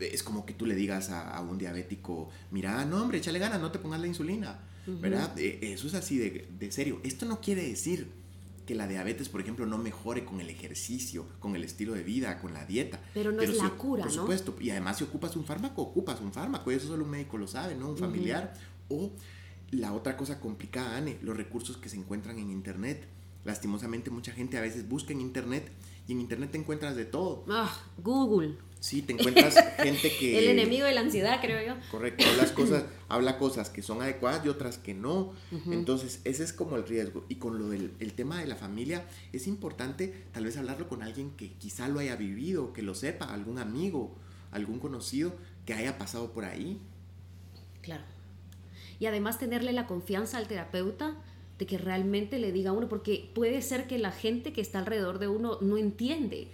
Es 0.00 0.22
como 0.22 0.46
que 0.46 0.54
tú 0.54 0.66
le 0.66 0.74
digas 0.74 1.10
a, 1.10 1.40
un 1.40 1.58
diabético, 1.58 2.30
mira, 2.50 2.84
no 2.84 3.02
hombre, 3.02 3.18
échale 3.18 3.38
ganas, 3.38 3.60
no 3.60 3.70
te 3.70 3.78
pongas 3.78 4.00
la 4.00 4.06
insulina. 4.06 4.60
¿Verdad? 4.86 5.38
Eh, 5.38 5.60
eso 5.62 5.86
es 5.86 5.94
así 5.94 6.18
de, 6.18 6.48
de 6.58 6.70
serio. 6.70 7.00
Esto 7.04 7.24
no 7.24 7.40
quiere 7.40 7.66
decir 7.66 8.08
que 8.66 8.74
la 8.74 8.86
diabetes, 8.86 9.28
por 9.28 9.40
ejemplo, 9.40 9.66
no 9.66 9.78
mejore 9.78 10.24
con 10.24 10.40
el 10.40 10.48
ejercicio, 10.48 11.26
con 11.38 11.54
el 11.54 11.64
estilo 11.64 11.92
de 11.94 12.02
vida, 12.02 12.40
con 12.40 12.54
la 12.54 12.64
dieta. 12.64 13.00
Pero 13.12 13.32
no 13.32 13.42
es 13.42 13.56
la 13.56 13.70
cura, 13.70 14.04
Por 14.04 14.12
supuesto. 14.12 14.56
Y 14.60 14.70
además, 14.70 14.98
si 14.98 15.04
ocupas 15.04 15.36
un 15.36 15.44
fármaco, 15.44 15.82
ocupas 15.82 16.20
un 16.20 16.32
fármaco. 16.32 16.72
Y 16.72 16.76
eso 16.76 16.88
solo 16.88 17.04
un 17.04 17.10
médico 17.10 17.36
lo 17.36 17.46
sabe, 17.46 17.74
¿no? 17.74 17.90
Un 17.90 17.98
familiar. 17.98 18.54
O 18.88 19.12
la 19.70 19.92
otra 19.92 20.16
cosa 20.16 20.40
complicada, 20.40 20.96
Anne, 20.96 21.18
los 21.22 21.36
recursos 21.36 21.76
que 21.76 21.88
se 21.88 21.96
encuentran 21.96 22.38
en 22.38 22.50
Internet. 22.50 23.06
Lastimosamente, 23.44 24.10
mucha 24.10 24.32
gente 24.32 24.56
a 24.56 24.62
veces 24.62 24.88
busca 24.88 25.12
en 25.12 25.20
Internet 25.20 25.70
y 26.08 26.12
en 26.12 26.20
Internet 26.20 26.52
te 26.52 26.58
encuentras 26.58 26.96
de 26.96 27.04
todo. 27.04 27.44
Ah, 27.48 27.70
Google. 28.02 28.56
Sí, 28.84 29.00
te 29.00 29.14
encuentras 29.14 29.54
gente 29.78 30.14
que... 30.14 30.38
El 30.38 30.58
enemigo 30.58 30.84
de 30.84 30.92
la 30.92 31.00
ansiedad, 31.00 31.40
creo 31.40 31.66
yo. 31.66 31.80
Correcto, 31.90 32.22
las 32.36 32.52
cosas, 32.52 32.84
habla 33.08 33.38
cosas 33.38 33.70
que 33.70 33.80
son 33.80 34.02
adecuadas 34.02 34.44
y 34.44 34.50
otras 34.50 34.76
que 34.76 34.92
no. 34.92 35.32
Entonces, 35.70 36.20
ese 36.24 36.44
es 36.44 36.52
como 36.52 36.76
el 36.76 36.86
riesgo. 36.86 37.24
Y 37.30 37.36
con 37.36 37.58
lo 37.58 37.70
del 37.70 37.94
el 37.98 38.12
tema 38.12 38.38
de 38.40 38.46
la 38.46 38.56
familia, 38.56 39.06
es 39.32 39.46
importante 39.46 40.26
tal 40.32 40.44
vez 40.44 40.58
hablarlo 40.58 40.86
con 40.86 41.02
alguien 41.02 41.30
que 41.30 41.54
quizá 41.54 41.88
lo 41.88 41.98
haya 41.98 42.14
vivido, 42.16 42.74
que 42.74 42.82
lo 42.82 42.94
sepa, 42.94 43.32
algún 43.32 43.56
amigo, 43.58 44.14
algún 44.50 44.80
conocido 44.80 45.34
que 45.64 45.72
haya 45.72 45.96
pasado 45.96 46.32
por 46.32 46.44
ahí. 46.44 46.78
Claro. 47.80 48.04
Y 49.00 49.06
además 49.06 49.38
tenerle 49.38 49.72
la 49.72 49.86
confianza 49.86 50.36
al 50.36 50.46
terapeuta 50.46 51.16
de 51.58 51.64
que 51.64 51.78
realmente 51.78 52.38
le 52.38 52.52
diga 52.52 52.68
a 52.68 52.74
uno, 52.74 52.90
porque 52.90 53.30
puede 53.34 53.62
ser 53.62 53.86
que 53.86 53.96
la 53.96 54.12
gente 54.12 54.52
que 54.52 54.60
está 54.60 54.78
alrededor 54.78 55.20
de 55.20 55.28
uno 55.28 55.56
no 55.62 55.78
entiende 55.78 56.48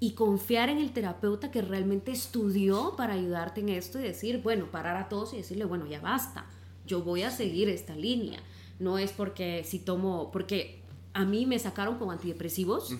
y 0.00 0.12
confiar 0.12 0.68
en 0.68 0.78
el 0.78 0.92
terapeuta 0.92 1.50
que 1.50 1.62
realmente 1.62 2.10
estudió 2.10 2.94
para 2.96 3.14
ayudarte 3.14 3.60
en 3.60 3.70
esto 3.70 3.98
y 3.98 4.02
decir, 4.02 4.42
bueno, 4.42 4.66
parar 4.70 4.96
a 4.96 5.08
todos 5.08 5.32
y 5.32 5.38
decirle, 5.38 5.64
bueno, 5.64 5.86
ya 5.86 6.00
basta, 6.00 6.46
yo 6.86 7.02
voy 7.02 7.22
a 7.22 7.30
seguir 7.30 7.68
esta 7.68 7.94
línea. 7.94 8.40
No 8.78 8.98
es 8.98 9.12
porque 9.12 9.64
si 9.64 9.78
tomo, 9.78 10.30
porque 10.32 10.82
a 11.12 11.24
mí 11.24 11.46
me 11.46 11.58
sacaron 11.58 11.96
con 11.98 12.10
antidepresivos 12.10 12.94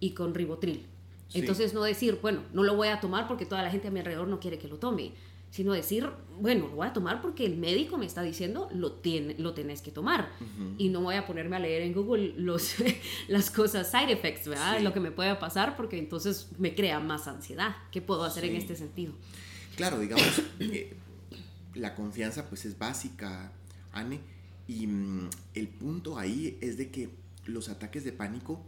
y 0.00 0.10
con 0.10 0.34
ribotril. 0.34 0.86
Entonces 1.32 1.74
no 1.74 1.82
decir, 1.82 2.18
bueno, 2.22 2.42
no 2.52 2.62
lo 2.62 2.76
voy 2.76 2.88
a 2.88 3.00
tomar 3.00 3.26
porque 3.26 3.46
toda 3.46 3.62
la 3.62 3.70
gente 3.70 3.88
a 3.88 3.90
mi 3.90 4.00
alrededor 4.00 4.28
no 4.28 4.38
quiere 4.38 4.58
que 4.58 4.68
lo 4.68 4.76
tome, 4.76 5.12
sino 5.54 5.72
decir, 5.72 6.10
bueno, 6.40 6.66
lo 6.66 6.74
voy 6.74 6.88
a 6.88 6.92
tomar 6.92 7.22
porque 7.22 7.46
el 7.46 7.56
médico 7.56 7.96
me 7.96 8.06
está 8.06 8.22
diciendo, 8.22 8.68
lo, 8.74 8.94
tiene, 8.94 9.36
lo 9.38 9.54
tenés 9.54 9.82
que 9.82 9.92
tomar. 9.92 10.32
Y 10.78 10.88
no 10.88 11.02
voy 11.02 11.14
a 11.14 11.28
ponerme 11.28 11.54
a 11.54 11.60
leer 11.60 11.82
en 11.82 11.92
Google 11.92 12.34
los, 12.36 12.74
las 13.28 13.52
cosas, 13.52 13.88
side 13.88 14.10
effects, 14.10 14.48
¿verdad? 14.48 14.80
Lo 14.80 14.92
que 14.92 14.98
me 14.98 15.12
pueda 15.12 15.38
pasar, 15.38 15.76
porque 15.76 15.96
entonces 15.96 16.48
me 16.58 16.74
crea 16.74 16.98
más 16.98 17.28
ansiedad. 17.28 17.76
¿Qué 17.92 18.02
puedo 18.02 18.24
hacer 18.24 18.46
en 18.46 18.56
este 18.56 18.74
sentido? 18.74 19.12
Claro, 19.76 20.00
digamos, 20.00 20.42
eh, 20.58 20.96
la 21.74 21.94
confianza 21.94 22.48
pues 22.48 22.64
es 22.64 22.76
básica, 22.76 23.52
Anne, 23.92 24.18
y 24.66 24.88
mm, 24.88 25.30
el 25.54 25.68
punto 25.68 26.18
ahí 26.18 26.58
es 26.62 26.78
de 26.78 26.90
que 26.90 27.10
los 27.44 27.68
ataques 27.68 28.02
de 28.02 28.10
pánico 28.10 28.60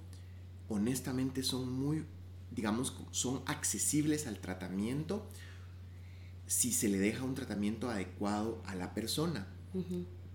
honestamente 0.68 1.42
son 1.42 1.68
muy, 1.68 2.04
digamos, 2.52 2.96
son 3.10 3.42
accesibles 3.46 4.28
al 4.28 4.38
tratamiento 4.38 5.28
si 6.46 6.72
se 6.72 6.88
le 6.88 6.98
deja 6.98 7.24
un 7.24 7.34
tratamiento 7.34 7.90
adecuado 7.90 8.62
a 8.66 8.74
la 8.74 8.94
persona. 8.94 9.46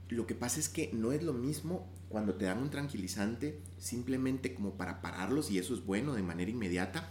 Lo 0.09 0.27
que 0.27 0.35
pasa 0.35 0.59
es 0.59 0.69
que 0.69 0.91
no 0.93 1.13
es 1.13 1.23
lo 1.23 1.33
mismo 1.33 1.87
cuando 2.09 2.35
te 2.35 2.45
dan 2.45 2.59
un 2.59 2.69
tranquilizante 2.69 3.59
simplemente 3.79 4.53
como 4.53 4.75
para 4.75 5.01
pararlos 5.01 5.49
y 5.49 5.57
eso 5.57 5.73
es 5.73 5.85
bueno 5.85 6.13
de 6.13 6.21
manera 6.21 6.51
inmediata, 6.51 7.09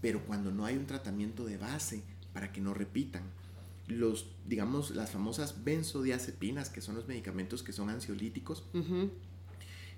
pero 0.00 0.24
cuando 0.24 0.50
no 0.50 0.64
hay 0.64 0.76
un 0.76 0.86
tratamiento 0.86 1.44
de 1.44 1.58
base 1.58 2.02
para 2.32 2.50
que 2.50 2.60
no 2.60 2.74
repitan. 2.74 3.22
Los, 3.86 4.30
digamos, 4.46 4.90
las 4.92 5.10
famosas 5.10 5.64
benzodiazepinas, 5.64 6.70
que 6.70 6.80
son 6.80 6.94
los 6.94 7.06
medicamentos 7.06 7.62
que 7.62 7.72
son 7.72 7.90
ansiolíticos, 7.90 8.64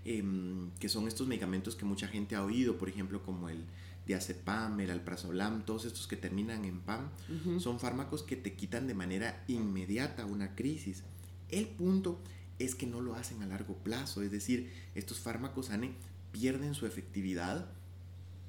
em, 0.05 0.71
que 0.81 0.89
son 0.89 1.07
estos 1.07 1.29
medicamentos 1.29 1.77
que 1.77 1.85
mucha 1.85 2.09
gente 2.09 2.35
ha 2.35 2.45
oído, 2.45 2.77
por 2.77 2.89
ejemplo, 2.89 3.23
como 3.23 3.49
el 3.49 3.65
diazepam, 4.07 4.79
el 4.81 4.91
alprazolam, 4.91 5.65
todos 5.65 5.85
estos 5.85 6.07
que 6.07 6.17
terminan 6.17 6.65
en 6.65 6.81
PAM, 6.81 7.11
son 7.59 7.81
fármacos 7.81 8.23
que 8.23 8.37
te 8.37 8.55
quitan 8.55 8.87
de 8.87 8.95
manera 8.95 9.45
inmediata 9.49 10.27
una 10.27 10.55
crisis. 10.55 11.03
El 11.49 11.67
punto 11.67 12.21
es 12.59 12.75
que 12.75 12.87
no 12.87 13.01
lo 13.01 13.15
hacen 13.15 13.43
a 13.43 13.47
largo 13.47 13.77
plazo, 13.79 14.23
es 14.23 14.31
decir, 14.31 14.73
estos 14.95 15.19
fármacos 15.19 15.71
ANE 15.71 15.93
pierden 16.33 16.75
su 16.75 16.87
efectividad 16.87 17.67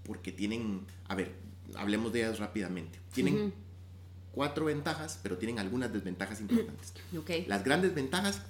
porque 0.03 0.31
tienen, 0.31 0.85
a 1.07 1.15
ver, 1.15 1.35
hablemos 1.75 2.13
de 2.13 2.19
ellas 2.19 2.39
rápidamente. 2.39 2.99
Tienen 3.13 3.53
cuatro 4.31 4.65
ventajas, 4.65 5.19
pero 5.23 5.37
tienen 5.37 5.59
algunas 5.59 5.91
desventajas 5.91 6.41
importantes. 6.41 6.93
Las 7.47 7.63
grandes 7.63 7.95
ventajas 7.95 8.41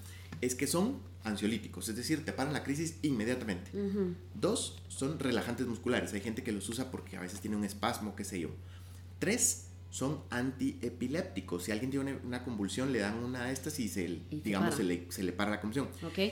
es 0.41 0.55
que 0.55 0.67
son 0.67 0.99
ansiolíticos, 1.25 1.89
es 1.89 1.95
decir, 1.95 2.23
te 2.23 2.31
paran 2.31 2.53
la 2.53 2.63
crisis 2.63 2.97
inmediatamente. 3.01 3.71
Dos, 4.33 4.81
son 4.87 5.19
relajantes 5.19 5.67
musculares. 5.67 6.13
Hay 6.13 6.21
gente 6.21 6.43
que 6.43 6.51
los 6.51 6.69
usa 6.69 6.91
porque 6.91 7.17
a 7.17 7.21
veces 7.21 7.41
tiene 7.41 7.57
un 7.57 7.63
espasmo, 7.63 8.15
qué 8.15 8.23
sé 8.23 8.39
yo. 8.39 8.49
Tres, 9.19 9.67
son 9.89 10.21
antiepilépticos. 10.29 11.63
Si 11.63 11.71
alguien 11.71 11.89
tiene 11.89 12.19
una, 12.23 12.43
convulsión, 12.43 12.91
le 12.91 12.99
dan 12.99 13.15
una 13.23 13.45
de 13.45 13.53
estas 13.53 13.79
y, 13.79 13.87
se, 13.87 14.21
digamos, 14.29 14.75
se 14.75 14.83
le, 14.83 15.05
se 15.09 15.23
le, 15.23 15.31
para 15.31 15.51
la 15.51 15.61
convulsión. 15.61 15.87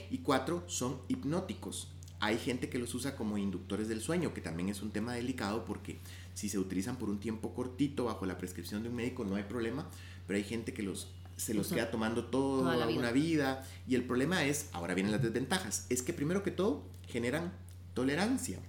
Y 0.10 0.18
cuatro, 0.20 0.64
son 0.68 1.00
hipnóticos. 1.08 1.90
Hay 2.20 2.38
gente 2.38 2.70
que 2.70 2.80
los 2.80 2.94
usa 2.94 3.16
como 3.16 3.38
inductores 3.38 3.88
del 3.88 4.02
sueño, 4.02 4.34
que 4.34 4.42
también 4.42 4.70
es 4.70 4.82
un 4.82 4.92
tema 4.92 5.14
delicado 5.14 5.66
porque 5.66 6.00
si 6.34 6.50
se 6.50 6.60
utilizan 6.60 6.98
por 6.98 7.10
un 7.10 7.20
tiempo 7.20 7.54
cortito 7.54 8.06
bajo 8.06 8.26
la 8.26 8.38
prescripción 8.38 8.84
de 8.84 8.90
un 8.90 8.96
médico 8.96 9.24
no 9.24 9.36
hay 9.36 9.44
problema, 9.44 9.90
pero 10.28 10.38
hay 10.38 10.44
gente 10.44 10.74
que 10.74 10.84
los 10.84 11.10
se 11.38 11.54
los 11.54 11.68
queda 11.68 11.92
tomando 11.92 12.26
toda, 12.26 12.76
la 12.76 12.88
una 12.88 13.12
vida. 13.12 13.68
Y 13.88 13.96
el 13.96 14.04
problema 14.04 14.46
es, 14.46 14.68
ahora 14.72 14.94
vienen 14.94 15.12
las 15.12 15.22
desventajas, 15.22 15.86
es 15.90 16.02
que 16.02 16.14
primero 16.14 16.44
que 16.44 16.52
todo 16.52 16.84
generan 17.08 17.54
tolerancia. 17.94 18.60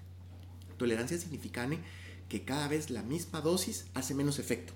Tolerancia 0.77 1.19
significa 1.19 1.69
que 2.29 2.45
cada 2.45 2.69
vez 2.69 2.91
la 2.91 3.03
misma 3.03 3.41
dosis 3.41 3.87
hace 3.95 4.15
menos 4.15 4.39
efecto. 4.39 4.73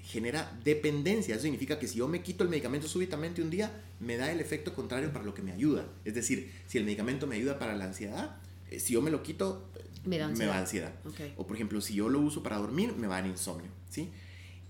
Genera 0.00 0.58
dependencia, 0.64 1.34
eso 1.34 1.42
significa 1.42 1.78
que 1.78 1.86
si 1.86 1.98
yo 1.98 2.08
me 2.08 2.22
quito 2.22 2.42
el 2.42 2.50
medicamento 2.50 2.88
súbitamente 2.88 3.40
un 3.40 3.50
día, 3.50 3.82
me 4.00 4.16
da 4.16 4.32
el 4.32 4.40
efecto 4.40 4.74
contrario 4.74 5.12
para 5.12 5.24
lo 5.24 5.32
que 5.32 5.42
me 5.42 5.52
ayuda. 5.52 5.86
Es 6.04 6.14
decir, 6.14 6.52
si 6.66 6.78
el 6.78 6.84
medicamento 6.84 7.26
me 7.26 7.36
ayuda 7.36 7.58
para 7.58 7.76
la 7.76 7.84
ansiedad, 7.84 8.36
eh, 8.70 8.80
si 8.80 8.94
yo 8.94 9.00
me 9.02 9.10
lo 9.10 9.22
quito, 9.22 9.70
me 10.04 10.18
da 10.18 10.58
ansiedad. 10.58 10.92
O 11.36 11.46
por 11.46 11.56
ejemplo, 11.56 11.80
si 11.80 11.94
yo 11.94 12.08
lo 12.08 12.20
uso 12.20 12.42
para 12.42 12.56
dormir, 12.58 12.94
me 12.96 13.06
va 13.06 13.18
a 13.18 13.20
dar 13.20 13.30
insomnio. 13.30 13.70
¿sí? 13.88 14.10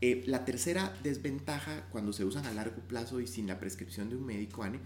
Eh, 0.05 0.25
la 0.27 0.45
tercera 0.45 0.93
desventaja 1.05 1.87
cuando 1.91 2.13
se 2.13 2.25
usan 2.25 2.45
a 2.47 2.53
largo 2.53 2.83
plazo 2.89 3.21
y 3.21 3.29
sin 3.29 3.47
la 3.47 3.61
prescripción 3.61 4.11
de 4.11 4.17
un 4.17 4.27
médico, 4.27 4.65
Anne, 4.65 4.81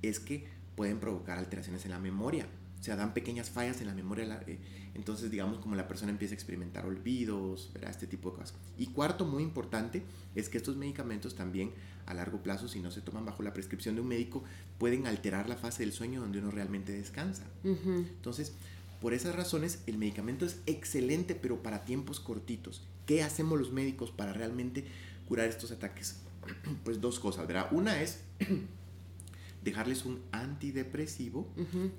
es 0.00 0.18
que 0.18 0.46
pueden 0.76 0.98
provocar 0.98 1.36
alteraciones 1.36 1.84
en 1.84 1.90
la 1.90 1.98
memoria. 1.98 2.46
O 2.80 2.82
sea, 2.82 2.96
dan 2.96 3.12
pequeñas 3.12 3.50
fallas 3.50 3.82
en 3.82 3.88
la 3.88 3.94
memoria. 3.94 4.42
Eh, 4.46 4.58
entonces, 4.94 5.30
digamos, 5.30 5.58
como 5.58 5.76
la 5.76 5.86
persona 5.86 6.10
empieza 6.10 6.32
a 6.32 6.36
experimentar 6.36 6.86
olvidos, 6.86 7.70
este 7.86 8.06
tipo 8.06 8.30
de 8.30 8.36
cosas. 8.38 8.54
Y 8.78 8.86
cuarto, 8.86 9.26
muy 9.26 9.42
importante, 9.42 10.02
es 10.34 10.48
que 10.48 10.56
estos 10.56 10.78
medicamentos 10.78 11.34
también 11.34 11.72
a 12.06 12.14
largo 12.14 12.42
plazo, 12.42 12.66
si 12.66 12.80
no 12.80 12.90
se 12.90 13.02
toman 13.02 13.26
bajo 13.26 13.42
la 13.42 13.52
prescripción 13.52 13.94
de 13.94 14.00
un 14.00 14.08
médico, 14.08 14.42
pueden 14.78 15.06
alterar 15.06 15.50
la 15.50 15.56
fase 15.56 15.82
del 15.82 15.92
sueño 15.92 16.22
donde 16.22 16.38
uno 16.38 16.50
realmente 16.50 16.92
descansa. 16.92 17.44
Entonces, 17.62 18.54
por 19.02 19.14
esas 19.14 19.34
razones, 19.34 19.82
el 19.88 19.98
medicamento 19.98 20.46
es 20.46 20.60
excelente, 20.64 21.34
pero 21.34 21.60
para 21.60 21.84
tiempos 21.84 22.20
cortitos. 22.20 22.86
¿Qué 23.04 23.24
hacemos 23.24 23.58
los 23.58 23.72
médicos 23.72 24.12
para 24.12 24.32
realmente 24.32 24.84
curar 25.26 25.48
estos 25.48 25.72
ataques? 25.72 26.20
Pues 26.84 27.00
dos 27.00 27.18
cosas, 27.18 27.48
¿verdad? 27.48 27.66
Una 27.72 28.00
es 28.00 28.20
dejarles 29.64 30.04
un 30.04 30.20
antidepresivo 30.30 31.52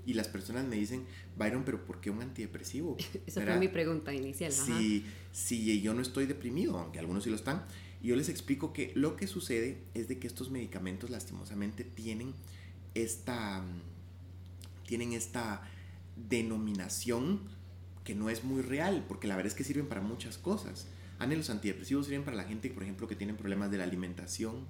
y 0.06 0.14
las 0.14 0.30
personas 0.30 0.66
me 0.66 0.78
dicen, 0.78 1.06
Byron, 1.38 1.64
pero 1.66 1.86
¿por 1.86 2.00
qué 2.00 2.10
un 2.10 2.22
antidepresivo? 2.22 2.96
Esa 3.28 3.42
fue 3.42 3.60
mi 3.60 3.68
pregunta 3.68 4.14
inicial. 4.14 4.54
Si, 4.54 5.06
si 5.34 5.82
yo 5.82 5.94
no 5.94 6.02
estoy 6.02 6.26
deprimido, 6.26 6.78
aunque 6.80 7.00
algunos 7.00 7.26
sí 7.26 7.30
lo 7.30 7.36
están, 7.36 7.66
y 8.02 8.08
yo 8.08 8.16
les 8.16 8.30
explico 8.30 8.72
que 8.72 8.94
lo 8.96 9.18
que 9.18 9.28
sucede 9.28 9.82
es 9.94 10.08
de 10.08 10.20
que 10.20 10.28
estos 10.28 10.52
medicamentos 10.52 11.10
lastimosamente 11.10 11.84
tienen 11.84 12.34
esta, 12.96 13.62
tienen 14.86 15.12
esta 15.12 15.70
denominación 16.16 17.42
que 18.04 18.16
no 18.16 18.30
es 18.30 18.44
muy 18.44 18.62
real, 18.62 19.06
porque 19.08 19.28
la 19.28 19.36
verdad 19.36 19.52
es 19.52 19.56
que 19.56 19.64
sirven 19.64 19.88
para 19.88 20.02
muchas 20.02 20.38
cosas. 20.38 20.88
Ane, 21.20 21.38
los 21.38 21.50
antidepresivos 21.50 22.06
sirven 22.06 22.24
para 22.24 22.36
la 22.36 22.44
gente, 22.44 22.70
por 22.70 22.84
ejemplo, 22.84 23.08
que 23.08 23.16
tienen 23.16 23.38
problemas 23.38 23.72
de 23.72 23.78
la 23.78 23.84
alimentación, 23.86 24.66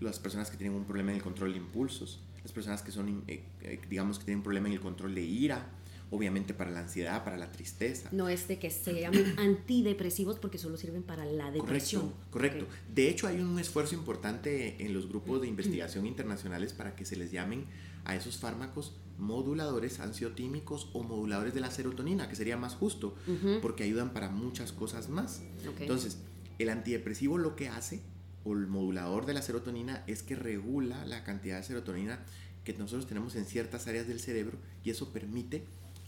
las 0.00 0.18
personas 0.18 0.50
que 0.50 0.56
tienen 0.56 0.76
un 0.76 0.84
problema 0.84 1.10
en 1.10 1.16
el 1.16 1.22
control 1.22 1.52
de 1.52 1.58
impulsos, 1.58 2.20
las 2.42 2.52
personas 2.52 2.82
que 2.82 2.92
son, 2.92 3.24
eh, 3.26 3.44
eh, 3.62 3.80
digamos, 3.88 4.18
que 4.18 4.26
tienen 4.26 4.38
un 4.38 4.44
problema 4.44 4.68
en 4.68 4.74
el 4.74 4.80
control 4.80 5.14
de 5.14 5.22
ira, 5.22 5.66
obviamente 6.10 6.52
para 6.52 6.70
la 6.70 6.80
ansiedad, 6.80 7.24
para 7.24 7.38
la 7.38 7.50
tristeza. 7.50 8.10
No 8.12 8.28
es 8.28 8.46
de 8.46 8.58
que 8.58 8.70
se 8.70 9.00
llamen 9.00 9.34
antidepresivos 9.38 10.38
porque 10.38 10.58
solo 10.58 10.76
sirven 10.76 11.02
para 11.02 11.24
la 11.24 11.50
depresión. 11.50 12.12
Correcto, 12.30 12.30
correcto. 12.30 12.66
De 12.94 13.08
hecho, 13.08 13.26
hay 13.26 13.40
un 13.40 13.58
esfuerzo 13.58 13.94
importante 13.94 14.84
en 14.84 14.92
los 14.92 15.08
grupos 15.08 15.40
de 15.40 15.48
investigación 15.54 16.06
internacionales 16.06 16.72
para 16.72 16.94
que 16.94 17.04
se 17.04 17.16
les 17.16 17.32
llamen 17.32 17.64
a 18.04 18.14
esos 18.14 18.36
fármacos 18.36 18.92
moduladores 19.18 20.00
ansiotímicos 20.00 20.90
o 20.92 21.02
moduladores 21.02 21.54
de 21.54 21.60
la 21.60 21.70
serotonina, 21.70 22.28
que 22.28 22.36
sería 22.36 22.56
más 22.56 22.74
justo, 22.74 23.14
porque 23.62 23.84
ayudan 23.84 24.12
para 24.12 24.30
muchas 24.30 24.72
cosas 24.72 25.08
más. 25.08 25.42
Entonces, 25.78 26.18
el 26.58 26.68
antidepresivo 26.68 27.38
lo 27.38 27.56
que 27.56 27.68
hace, 27.68 28.02
o 28.44 28.52
el 28.52 28.66
modulador 28.66 29.26
de 29.26 29.34
la 29.34 29.42
serotonina, 29.42 30.04
es 30.06 30.22
que 30.22 30.36
regula 30.36 31.04
la 31.06 31.24
cantidad 31.24 31.56
de 31.56 31.62
serotonina 31.62 32.20
que 32.64 32.72
nosotros 32.74 33.06
tenemos 33.06 33.36
en 33.36 33.44
ciertas 33.44 33.86
áreas 33.86 34.08
del 34.08 34.20
cerebro 34.20 34.58
y 34.82 34.90
eso 34.90 35.12
permite 35.12 35.64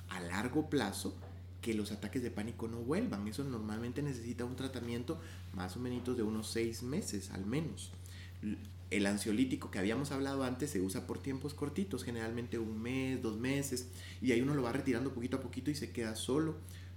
a 0.09 0.21
largo 0.21 0.69
plazo 0.71 1.15
que 1.61 1.75
los 1.75 1.93
ataques 1.93 2.23
de 2.23 2.31
pánico 2.31 2.69
no 2.69 2.79
vuelvan. 2.79 3.27
Eso 3.29 3.45
normalmente 3.45 4.03
necesita 4.03 4.45
un 4.45 4.57
tratamiento 4.57 5.21
más 5.53 5.77
o 5.77 5.81
menos 5.81 6.17
de 6.17 6.23
unos 6.23 6.49
seis 6.49 6.83
meses 6.83 7.31
al 7.31 7.45
menos. 7.45 7.91
El 8.97 9.05
ansiolítico 9.05 9.71
que 9.71 9.79
habíamos 9.79 10.11
hablado 10.11 10.43
antes 10.43 10.71
se 10.71 10.81
usa 10.81 11.07
por 11.07 11.19
tiempos 11.19 11.53
cortitos, 11.53 12.03
generalmente 12.03 12.59
un 12.59 12.81
mes, 12.81 13.21
dos 13.21 13.39
meses, 13.39 13.89
y 14.23 14.33
ahí 14.33 14.41
uno 14.41 14.55
lo 14.55 14.63
va 14.63 14.73
retirando 14.73 15.13
poquito 15.13 15.37
a 15.37 15.41
poquito 15.41 15.71
y 15.71 15.75
se 15.75 15.93
queda 15.93 16.17
solo 16.17 16.55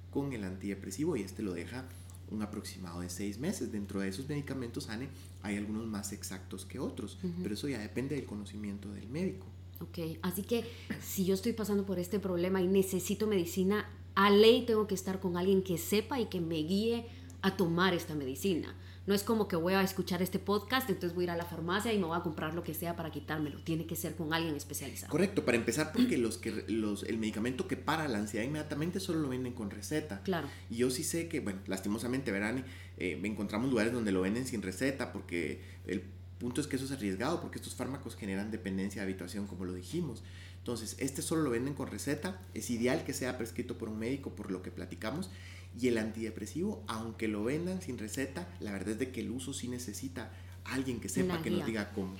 con 0.09 0.31
el 0.31 0.45
antidepresivo 0.45 1.17
y 1.17 1.23
este 1.23 1.43
lo 1.43 1.51
deja 1.51 1.89
un 2.31 2.41
aproximado 2.41 3.01
de 3.01 3.09
seis 3.09 3.37
meses. 3.37 3.73
Dentro 3.73 3.99
de 3.99 4.07
esos 4.07 4.29
medicamentos, 4.29 4.87
ANE, 4.87 5.09
hay 5.41 5.57
algunos 5.57 5.87
más 5.87 6.13
exactos 6.13 6.65
que 6.65 6.79
otros, 6.79 7.17
pero 7.43 7.53
eso 7.53 7.67
ya 7.67 7.79
depende 7.79 8.15
del 8.15 8.25
conocimiento 8.25 8.89
del 8.93 9.09
médico. 9.09 9.47
Ok, 9.81 10.19
así 10.21 10.43
que 10.43 10.63
si 11.01 11.25
yo 11.25 11.33
estoy 11.33 11.51
pasando 11.51 11.85
por 11.85 11.99
este 11.99 12.19
problema 12.19 12.61
y 12.61 12.67
necesito 12.67 13.27
medicina, 13.27 13.89
a 14.15 14.29
ley 14.29 14.65
tengo 14.65 14.87
que 14.87 14.95
estar 14.95 15.19
con 15.19 15.35
alguien 15.35 15.63
que 15.63 15.77
sepa 15.77 16.17
y 16.19 16.27
que 16.27 16.39
me 16.39 16.63
guíe 16.63 17.07
a 17.41 17.55
tomar 17.55 17.93
esta 17.93 18.15
medicina. 18.15 18.75
No 19.07 19.15
es 19.15 19.23
como 19.23 19.47
que 19.47 19.55
voy 19.55 19.73
a 19.73 19.81
escuchar 19.81 20.21
este 20.21 20.37
podcast, 20.37 20.87
entonces 20.87 21.15
voy 21.15 21.23
a 21.23 21.25
ir 21.25 21.31
a 21.31 21.35
la 21.35 21.45
farmacia 21.45 21.91
y 21.91 21.97
me 21.97 22.05
voy 22.05 22.15
a 22.15 22.21
comprar 22.21 22.53
lo 22.53 22.61
que 22.61 22.75
sea 22.75 22.95
para 22.95 23.09
quitármelo. 23.09 23.59
Tiene 23.63 23.87
que 23.87 23.95
ser 23.95 24.15
con 24.15 24.33
alguien 24.33 24.55
especializado. 24.55 25.09
Correcto, 25.09 25.45
para 25.45 25.57
empezar, 25.57 25.91
porque 25.93 26.17
los 26.19 26.37
que, 26.37 26.65
los, 26.67 27.01
el 27.03 27.17
medicamento 27.17 27.67
que 27.67 27.75
para 27.75 28.07
la 28.07 28.19
ansiedad 28.19 28.45
inmediatamente 28.45 28.99
solo 28.99 29.19
lo 29.19 29.29
venden 29.29 29.53
con 29.53 29.71
receta. 29.71 30.21
Claro. 30.21 30.47
Y 30.69 30.75
yo 30.75 30.91
sí 30.91 31.03
sé 31.03 31.27
que, 31.27 31.39
bueno, 31.39 31.59
lastimosamente, 31.65 32.31
verán, 32.31 32.65
eh, 32.97 33.19
encontramos 33.23 33.71
lugares 33.71 33.93
donde 33.93 34.11
lo 34.11 34.21
venden 34.21 34.45
sin 34.45 34.61
receta 34.61 35.11
porque 35.11 35.63
el 35.87 36.03
punto 36.37 36.61
es 36.61 36.67
que 36.67 36.75
eso 36.75 36.85
es 36.85 36.91
arriesgado 36.91 37.41
porque 37.41 37.57
estos 37.57 37.73
fármacos 37.73 38.15
generan 38.15 38.51
dependencia 38.51 39.01
de 39.01 39.07
habituación, 39.07 39.47
como 39.47 39.65
lo 39.65 39.73
dijimos. 39.73 40.21
Entonces, 40.59 40.95
este 40.99 41.23
solo 41.23 41.41
lo 41.41 41.49
venden 41.49 41.73
con 41.73 41.87
receta. 41.87 42.41
Es 42.53 42.69
ideal 42.69 43.03
que 43.05 43.13
sea 43.13 43.39
prescrito 43.39 43.77
por 43.77 43.89
un 43.89 43.97
médico, 43.97 44.35
por 44.35 44.51
lo 44.51 44.61
que 44.61 44.69
platicamos. 44.69 45.31
Y 45.77 45.87
el 45.87 45.97
antidepresivo, 45.97 46.83
aunque 46.87 47.27
lo 47.27 47.43
vendan 47.43 47.81
sin 47.81 47.97
receta, 47.97 48.47
la 48.59 48.71
verdad 48.71 48.89
es 48.89 48.99
de 48.99 49.11
que 49.11 49.21
el 49.21 49.31
uso 49.31 49.53
sí 49.53 49.67
necesita 49.67 50.31
alguien 50.65 50.99
que 50.99 51.09
sepa, 51.09 51.41
que 51.41 51.49
nos 51.49 51.65
diga 51.65 51.91
cómo. 51.93 52.15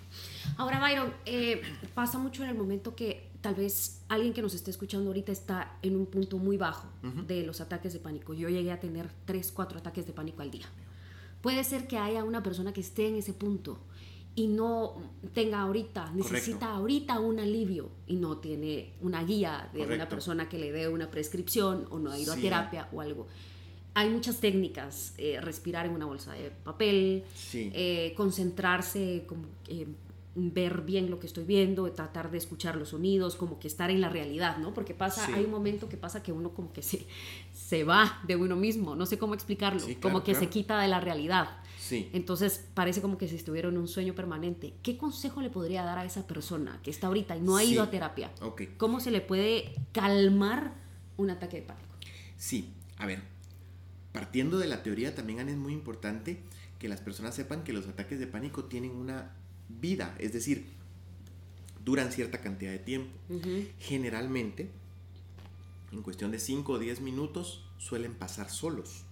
Ahora, 0.58 0.79
Byron, 0.79 1.13
eh, 1.25 1.62
pasa 1.94 2.18
mucho 2.18 2.44
en 2.44 2.50
el 2.50 2.56
momento 2.56 2.96
que 2.96 3.29
tal 3.41 3.56
vez 3.56 4.01
alguien 4.08 4.34
que 4.34 4.41
nos 4.41 4.53
esté 4.53 4.72
escuchando 4.72 5.10
ahorita 5.10 5.32
está 5.32 5.77
en 5.82 5.96
un 5.96 6.06
punto 6.06 6.38
muy 6.38 6.58
bajo 6.58 6.88
de 7.27 7.44
los 7.44 7.62
ataques 7.62 7.94
de 7.94 8.00
pánico. 8.00 8.34
Yo 8.34 8.50
llegué 8.50 8.72
a 8.72 8.79
tener 8.79 9.10
3, 9.25 9.51
4 9.51 9.79
ataques 9.79 10.06
de 10.06 10.13
pánico 10.13 10.41
al 10.41 10.51
día. 10.51 10.65
Puede 11.41 11.63
ser 11.63 11.88
que 11.88 11.98
haya 11.98 12.24
una 12.24 12.44
persona 12.44 12.74
que 12.74 12.82
esté 12.82 13.08
en 13.08 13.15
ese 13.15 13.34
punto 13.34 13.79
y 14.36 14.48
no 14.48 14.95
tenga 15.33 15.62
ahorita, 15.62 16.12
necesita 16.12 16.74
ahorita 16.74 17.19
un 17.19 17.39
alivio 17.39 17.89
y 18.07 18.15
no 18.15 18.38
tiene 18.38 18.93
una 19.01 19.24
guía 19.24 19.69
de 19.74 19.86
una 19.86 20.07
persona 20.07 20.48
que 20.48 20.57
le 20.57 20.71
dé 20.71 20.88
una 20.88 21.12
prescripción 21.12 21.88
o 21.89 22.00
no 22.00 22.12
ha 22.12 22.17
ido 22.17 22.33
a 22.33 22.38
terapia 22.38 22.88
o 22.93 23.01
algo. 23.01 23.27
Hay 23.95 24.09
muchas 24.09 24.39
técnicas, 24.39 25.13
eh, 25.17 25.41
respirar 25.41 25.88
en 25.88 25.93
una 25.93 26.05
bolsa 26.05 26.33
de 26.33 26.51
papel, 26.51 27.24
eh, 27.53 28.13
concentrarse, 28.15 29.25
como, 29.27 29.43
eh, 29.67 29.88
ver 30.36 30.81
bien 30.83 31.09
lo 31.09 31.19
que 31.19 31.27
estoy 31.27 31.43
viendo, 31.43 31.91
tratar 31.91 32.31
de 32.31 32.38
escuchar 32.38 32.75
los 32.75 32.89
sonidos, 32.89 33.36
como 33.36 33.59
que 33.59 33.67
estar 33.67 33.89
en 33.89 34.00
la 34.00 34.09
realidad, 34.09 34.57
¿no? 34.57 34.74
Porque 34.74 34.93
pasa, 34.93 35.25
hay 35.36 35.43
un 35.43 35.51
momento 35.51 35.89
que 35.89 35.98
pasa 35.98 36.24
que 36.24 36.31
uno 36.31 36.51
como 36.51 36.71
que 36.71 36.81
se, 36.81 37.05
se 37.53 37.83
va 37.83 38.21
de 38.25 38.36
uno 38.36 38.55
mismo, 38.55 38.95
no 38.95 39.05
sé 39.05 39.17
cómo 39.17 39.33
explicarlo, 39.33 39.81
como 40.01 40.24
que 40.24 40.36
se 40.36 40.48
quita 40.48 40.79
de 40.79 40.88
la 40.88 41.01
realidad. 41.01 41.50
Entonces 41.91 42.65
parece 42.74 43.01
como 43.01 43.17
que 43.17 43.27
si 43.27 43.36
estuviera 43.36 43.69
en 43.69 43.77
un 43.77 43.88
sueño 43.88 44.13
permanente. 44.15 44.74
¿Qué 44.84 44.98
consejo 44.98 45.41
le 45.41 45.50
podría 45.50 45.84
dar 45.84 45.98
a 45.98 46.05
esa 46.05 46.27
persona 46.27 46.79
que 46.84 46.91
está 46.91 47.08
ahorita 47.08 47.36
y 47.38 47.41
no 47.41 47.58
ha 47.58 47.63
ido 47.63 47.84
a 47.84 47.89
terapia? 47.89 48.31
¿Cómo 48.77 49.00
se 49.00 49.12
le 49.12 49.22
puede 49.22 49.74
calmar 49.91 50.74
un 51.17 51.29
ataque 51.29 51.58
de 51.58 51.63
pánico? 51.63 51.89
Sí, 52.38 52.74
a 52.98 53.05
ver, 53.05 53.22
partiendo 54.12 54.58
de 54.58 54.67
la 54.67 54.84
teoría 54.84 55.15
también 55.15 55.48
es 55.50 55.58
muy 55.58 55.74
importante 55.74 56.41
que 56.79 56.88
las 56.88 57.01
personas 57.01 57.36
sepan 57.36 57.63
que 57.63 57.74
los 57.74 57.88
ataques 57.88 58.19
de 58.19 58.27
pánico 58.27 58.65
tienen 58.65 58.91
una 58.91 59.36
vida, 59.67 60.15
es 60.19 60.34
decir, 60.34 60.67
duran 61.84 62.12
cierta 62.12 62.39
cantidad 62.39 62.72
de 62.72 62.79
tiempo. 62.79 63.12
Generalmente, 63.79 64.69
en 65.91 66.01
cuestión 66.01 66.31
de 66.31 66.39
5 66.39 66.72
o 66.72 66.79
10 66.79 67.01
minutos, 67.01 67.65
suelen 67.77 68.13
pasar 68.13 68.50
solos. 68.50 69.03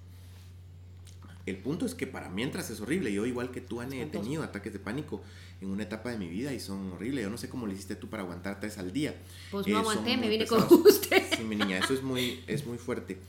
El 1.48 1.56
punto 1.56 1.86
es 1.86 1.96
que 1.96 2.08
para 2.08 2.30
mientras 2.30 2.70
es 2.70 2.82
horrible. 2.82 3.12
Yo, 3.14 3.26
igual 3.26 3.52
que 3.52 3.62
tú, 3.62 3.80
Anne, 3.80 4.02
he 4.02 4.06
tenido 4.06 4.44
ataques 4.44 4.74
de 4.74 4.80
pánico 4.80 5.22
en 5.62 5.70
una 5.70 5.84
etapa 5.84 6.10
de 6.10 6.18
mi 6.18 6.28
vida 6.28 6.54
y 6.54 6.60
son 6.60 6.92
horribles. 6.92 7.24
Yo 7.24 7.30
no 7.30 7.38
sé 7.38 7.48
cómo 7.48 7.66
lo 7.66 7.72
hiciste 7.72 7.96
tú 7.96 8.10
para 8.10 8.24
aguantar 8.24 8.60
tres 8.60 8.78
al 8.78 8.92
día. 8.92 9.16
Pues 9.50 9.66
no 9.66 9.78
eh, 9.78 9.80
aguanté, 9.80 10.18
me 10.18 10.28
vine 10.28 10.46
con 10.46 10.62
usted. 10.86 11.24
Sí, 11.38 11.44
mi 11.44 11.56
niña, 11.56 11.78
eso 11.78 11.94
es 11.94 12.02
muy, 12.02 12.44
es 12.48 12.66
muy 12.66 12.78
fuerte. 12.78 13.20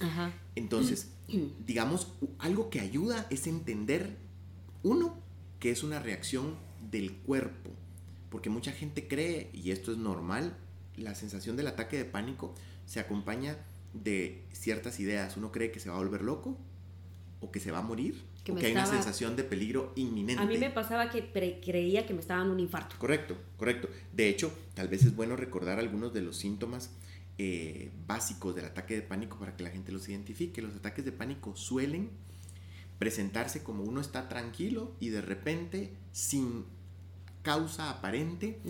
Entonces, 0.57 1.11
digamos, 1.65 2.09
algo 2.39 2.71
que 2.71 2.81
ayuda 2.81 3.27
es 3.31 3.47
entender, 3.47 4.17
uno, 4.83 5.17
que 5.61 5.71
es 5.71 5.85
una 5.85 6.01
reacción 6.01 6.57
del 6.91 7.13
cuerpo. 7.13 7.71
Porque 8.31 8.51
mucha 8.51 8.73
gente 8.73 9.07
cree, 9.07 9.51
y 9.53 9.71
esto 9.71 9.93
es 9.93 9.99
normal, 9.99 10.57
la 10.97 11.15
sensación 11.15 11.57
del 11.57 11.69
ataque 11.69 11.97
de 11.97 12.05
pánico 12.05 12.53
se 12.85 12.99
acompaña 12.99 13.59
de 13.93 14.43
ciertas 14.53 14.99
ideas. 14.99 15.37
Uno 15.37 15.53
cree 15.53 15.71
que 15.71 15.79
se 15.79 15.89
va 15.89 15.95
a 15.95 15.99
volver 15.99 16.23
loco, 16.23 16.59
o 17.40 17.50
que 17.50 17.61
se 17.61 17.71
va 17.71 17.78
a 17.78 17.83
morir, 17.83 18.23
que, 18.45 18.52
o 18.52 18.54
que 18.57 18.66
hay 18.66 18.73
una 18.73 18.87
sensación 18.87 19.37
de 19.37 19.45
peligro 19.45 19.92
inminente. 19.97 20.42
A 20.42 20.47
mí 20.47 20.59
me 20.59 20.71
pasaba 20.71 21.11
que 21.11 21.30
creía 21.30 22.07
que 22.07 22.14
me 22.14 22.21
estaba 22.21 22.40
dando 22.40 22.54
un 22.54 22.61
infarto. 22.61 22.97
Correcto, 22.99 23.37
correcto. 23.57 23.88
De 24.12 24.28
hecho, 24.28 24.52
tal 24.75 24.88
vez 24.88 25.04
es 25.04 25.14
bueno 25.14 25.37
recordar 25.37 25.78
algunos 25.78 26.12
de 26.12 26.23
los 26.23 26.37
síntomas 26.37 26.91
eh, 27.39 27.93
básicos 28.06 28.54
del 28.56 28.65
ataque 28.65 28.95
de 28.95 29.02
pánico 29.02 29.39
para 29.39 29.56
que 29.56 29.63
la 29.63 29.71
gente 29.71 29.93
los 29.93 30.08
identifique. 30.08 30.60
Los 30.60 30.75
ataques 30.75 31.04
de 31.04 31.13
pánico 31.13 31.54
suelen 31.54 32.10
presentarse 32.99 33.63
como 33.63 33.84
uno 33.84 34.00
está 34.00 34.28
tranquilo 34.28 34.97
y 34.99 35.10
de 35.10 35.21
repente, 35.21 35.93
sin 36.10 36.65
causa 37.43 37.91
aparente, 37.91 38.60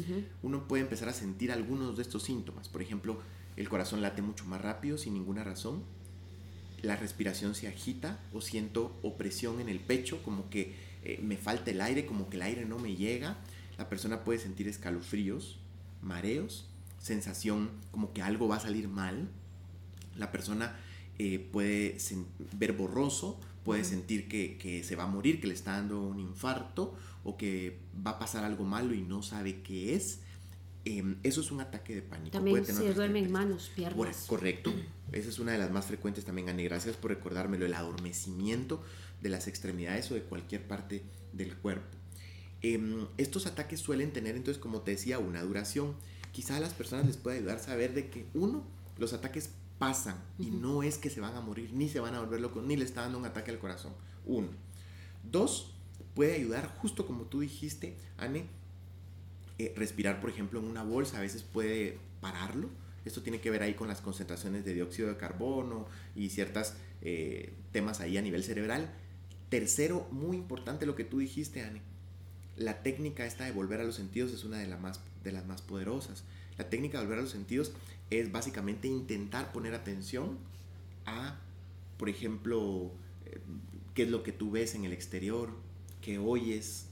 uno 0.43 0.69
puede 0.69 0.83
empezar 0.83 1.09
a 1.09 1.15
sentir 1.15 1.51
algunos 1.51 1.97
de 1.97 2.03
estos 2.03 2.23
síntomas. 2.25 2.69
Por 2.69 2.83
ejemplo, 2.83 3.19
el 3.57 3.69
corazón 3.69 4.03
late 4.03 4.23
mucho 4.23 4.45
más 4.45 4.61
rápido 4.61 4.99
sin 4.99 5.15
ninguna 5.15 5.43
razón 5.43 5.83
la 6.83 6.97
respiración 6.97 7.55
se 7.55 7.69
agita 7.69 8.21
o 8.33 8.41
siento 8.41 8.99
opresión 9.03 9.61
en 9.61 9.69
el 9.69 9.81
pecho, 9.81 10.23
como 10.23 10.49
que 10.51 10.75
eh, 11.05 11.21
me 11.23 11.37
falta 11.37 11.71
el 11.71 11.81
aire, 11.81 12.07
como 12.07 12.29
que 12.29 12.37
el 12.37 12.43
aire 12.43 12.65
no 12.65 12.79
me 12.79 12.97
llega. 12.97 13.37
La 13.77 13.89
persona 13.89 14.25
puede 14.25 14.39
sentir 14.39 14.69
escalofríos, 14.69 15.59
mareos, 16.03 16.69
sensación 17.01 17.71
como 17.91 18.13
que 18.13 18.23
algo 18.23 18.49
va 18.49 18.57
a 18.57 18.61
salir 18.61 18.89
mal. 18.89 19.29
La 20.17 20.33
persona 20.33 20.77
eh, 21.19 21.39
puede 21.39 21.97
ver 22.53 22.73
borroso, 22.73 23.41
puede 23.65 23.85
sentir 23.85 24.29
que, 24.29 24.57
que, 24.57 24.83
se 24.85 24.97
va 24.97 25.05
a 25.05 25.09
morir, 25.09 25.41
que 25.41 25.47
le 25.47 25.55
está 25.55 25.73
dando 25.73 26.01
un 26.01 26.19
infarto 26.19 26.97
o 27.25 27.37
que 27.37 27.79
va 28.07 28.13
a 28.13 28.19
pasar 28.19 28.45
algo 28.45 28.65
malo 28.65 28.95
y 28.95 29.03
no 29.03 29.23
sabe 29.23 29.63
qué 29.63 29.95
es. 29.95 30.21
Em, 30.85 31.17
eso 31.23 31.41
es 31.41 31.51
un 31.51 31.61
ataque 31.61 31.95
de 31.95 32.03
pánico. 32.03 32.31
También 32.31 32.65
se 32.65 32.95
duermen 32.95 33.31
manos, 33.31 33.71
piernas. 33.75 34.25
correcto. 34.27 34.73
Esa 35.13 35.29
es 35.29 35.39
una 35.39 35.53
de 35.53 35.59
las 35.59 35.71
más 35.71 35.87
frecuentes 35.87 36.25
también, 36.25 36.49
Ani. 36.49 36.65
Gracias 36.65 36.97
por 36.97 37.11
recordármelo. 37.11 37.67
El 37.67 37.75
adormecimiento 37.75 38.83
de 39.21 39.29
las 39.29 39.49
extremidades 39.49 40.11
o 40.11 40.15
de 40.15 40.23
cualquier 40.23 40.67
parte 40.67 41.03
del 41.33 41.57
cuerpo. 41.57 41.97
Em, 42.63 43.07
estos 43.19 43.47
ataques 43.47 43.81
suelen 43.81 44.13
tener, 44.13 44.37
entonces, 44.37 44.61
como 44.61 44.81
te 44.81 44.93
decía, 44.93 45.19
una 45.19 45.43
duración. 45.43 45.95
Quizá 46.33 46.57
a 46.57 46.61
las 46.61 46.75
personas 46.75 47.07
les 47.07 47.17
pueda 47.17 47.37
ayudar 47.37 47.57
a 47.57 47.61
saber 47.61 47.95
de 47.95 48.11
que, 48.11 48.27
uno, 48.35 48.65
los 48.99 49.13
ataques 49.13 49.51
pasan 49.79 50.17
y 50.39 50.47
no 50.47 50.83
es 50.83 50.99
que 50.99 51.11
se 51.11 51.21
van 51.21 51.37
a 51.37 51.41
morir, 51.41 51.73
ni 51.73 51.89
se 51.89 52.01
van 52.01 52.15
a 52.15 52.21
volver 52.21 52.41
locos, 52.41 52.65
ni 52.65 52.77
le 52.77 52.85
está 52.85 53.03
dando 53.03 53.19
un 53.19 53.27
ataque 53.27 53.51
al 53.51 53.59
corazón. 53.59 53.93
Uno. 54.27 54.49
Dos, 55.23 55.75
puede 56.15 56.35
ayudar, 56.35 56.75
justo 56.79 57.07
como 57.07 57.25
tú 57.25 57.41
dijiste, 57.41 57.97
Anne, 58.17 58.47
eh, 59.59 59.75
respirar, 59.77 60.21
por 60.21 60.31
ejemplo, 60.31 60.61
en 60.61 60.67
una 60.67 60.83
bolsa 60.83 61.19
a 61.19 61.21
veces 61.21 61.43
puede 61.43 61.99
pararlo. 62.21 62.69
Esto 63.05 63.23
tiene 63.23 63.41
que 63.41 63.51
ver 63.51 63.63
ahí 63.63 63.75
con 63.75 63.89
las 63.89 64.01
concentraciones 64.01 64.65
de 64.65 64.75
dióxido 64.75 65.09
de 65.09 65.17
carbono 65.17 65.87
y 66.15 66.29
ciertos 66.29 66.75
eh, 67.03 67.53
temas 67.73 68.01
ahí 68.01 68.17
a 68.19 68.23
nivel 68.23 68.45
cerebral. 68.45 68.93
Tercero, 69.49 70.07
muy 70.11 70.37
importante 70.37 70.87
lo 70.87 70.95
que 70.95 71.05
tú 71.05 71.19
dijiste, 71.19 71.63
Anne. 71.63 71.81
La 72.57 72.83
técnica 72.83 73.25
esta 73.25 73.45
de 73.45 73.53
volver 73.53 73.81
a 73.81 73.85
los 73.85 73.95
sentidos 73.95 74.33
es 74.33 74.45
una 74.45 74.59
de, 74.59 74.67
más, 74.77 75.01
de 75.25 75.33
las 75.33 75.47
más 75.47 75.63
poderosas. 75.63 76.25
La 76.57 76.69
técnica 76.69 76.99
de 76.99 77.05
volver 77.05 77.21
a 77.21 77.23
los 77.23 77.31
sentidos 77.31 77.73
es 78.11 78.31
básicamente 78.31 78.89
intentar 78.89 79.53
poner 79.53 79.75
atención 79.75 80.39
a, 81.07 81.39
por 81.97 82.09
ejemplo, 82.09 82.91
eh, 83.27 83.39
qué 83.95 84.03
es 84.05 84.11
lo 84.11 84.23
que 84.23 84.33
tú 84.33 84.51
ves 84.51 84.75
en 84.75 84.85
el 84.85 84.93
exterior, 84.93 85.51
qué 86.01 86.19
oyes, 86.19 86.87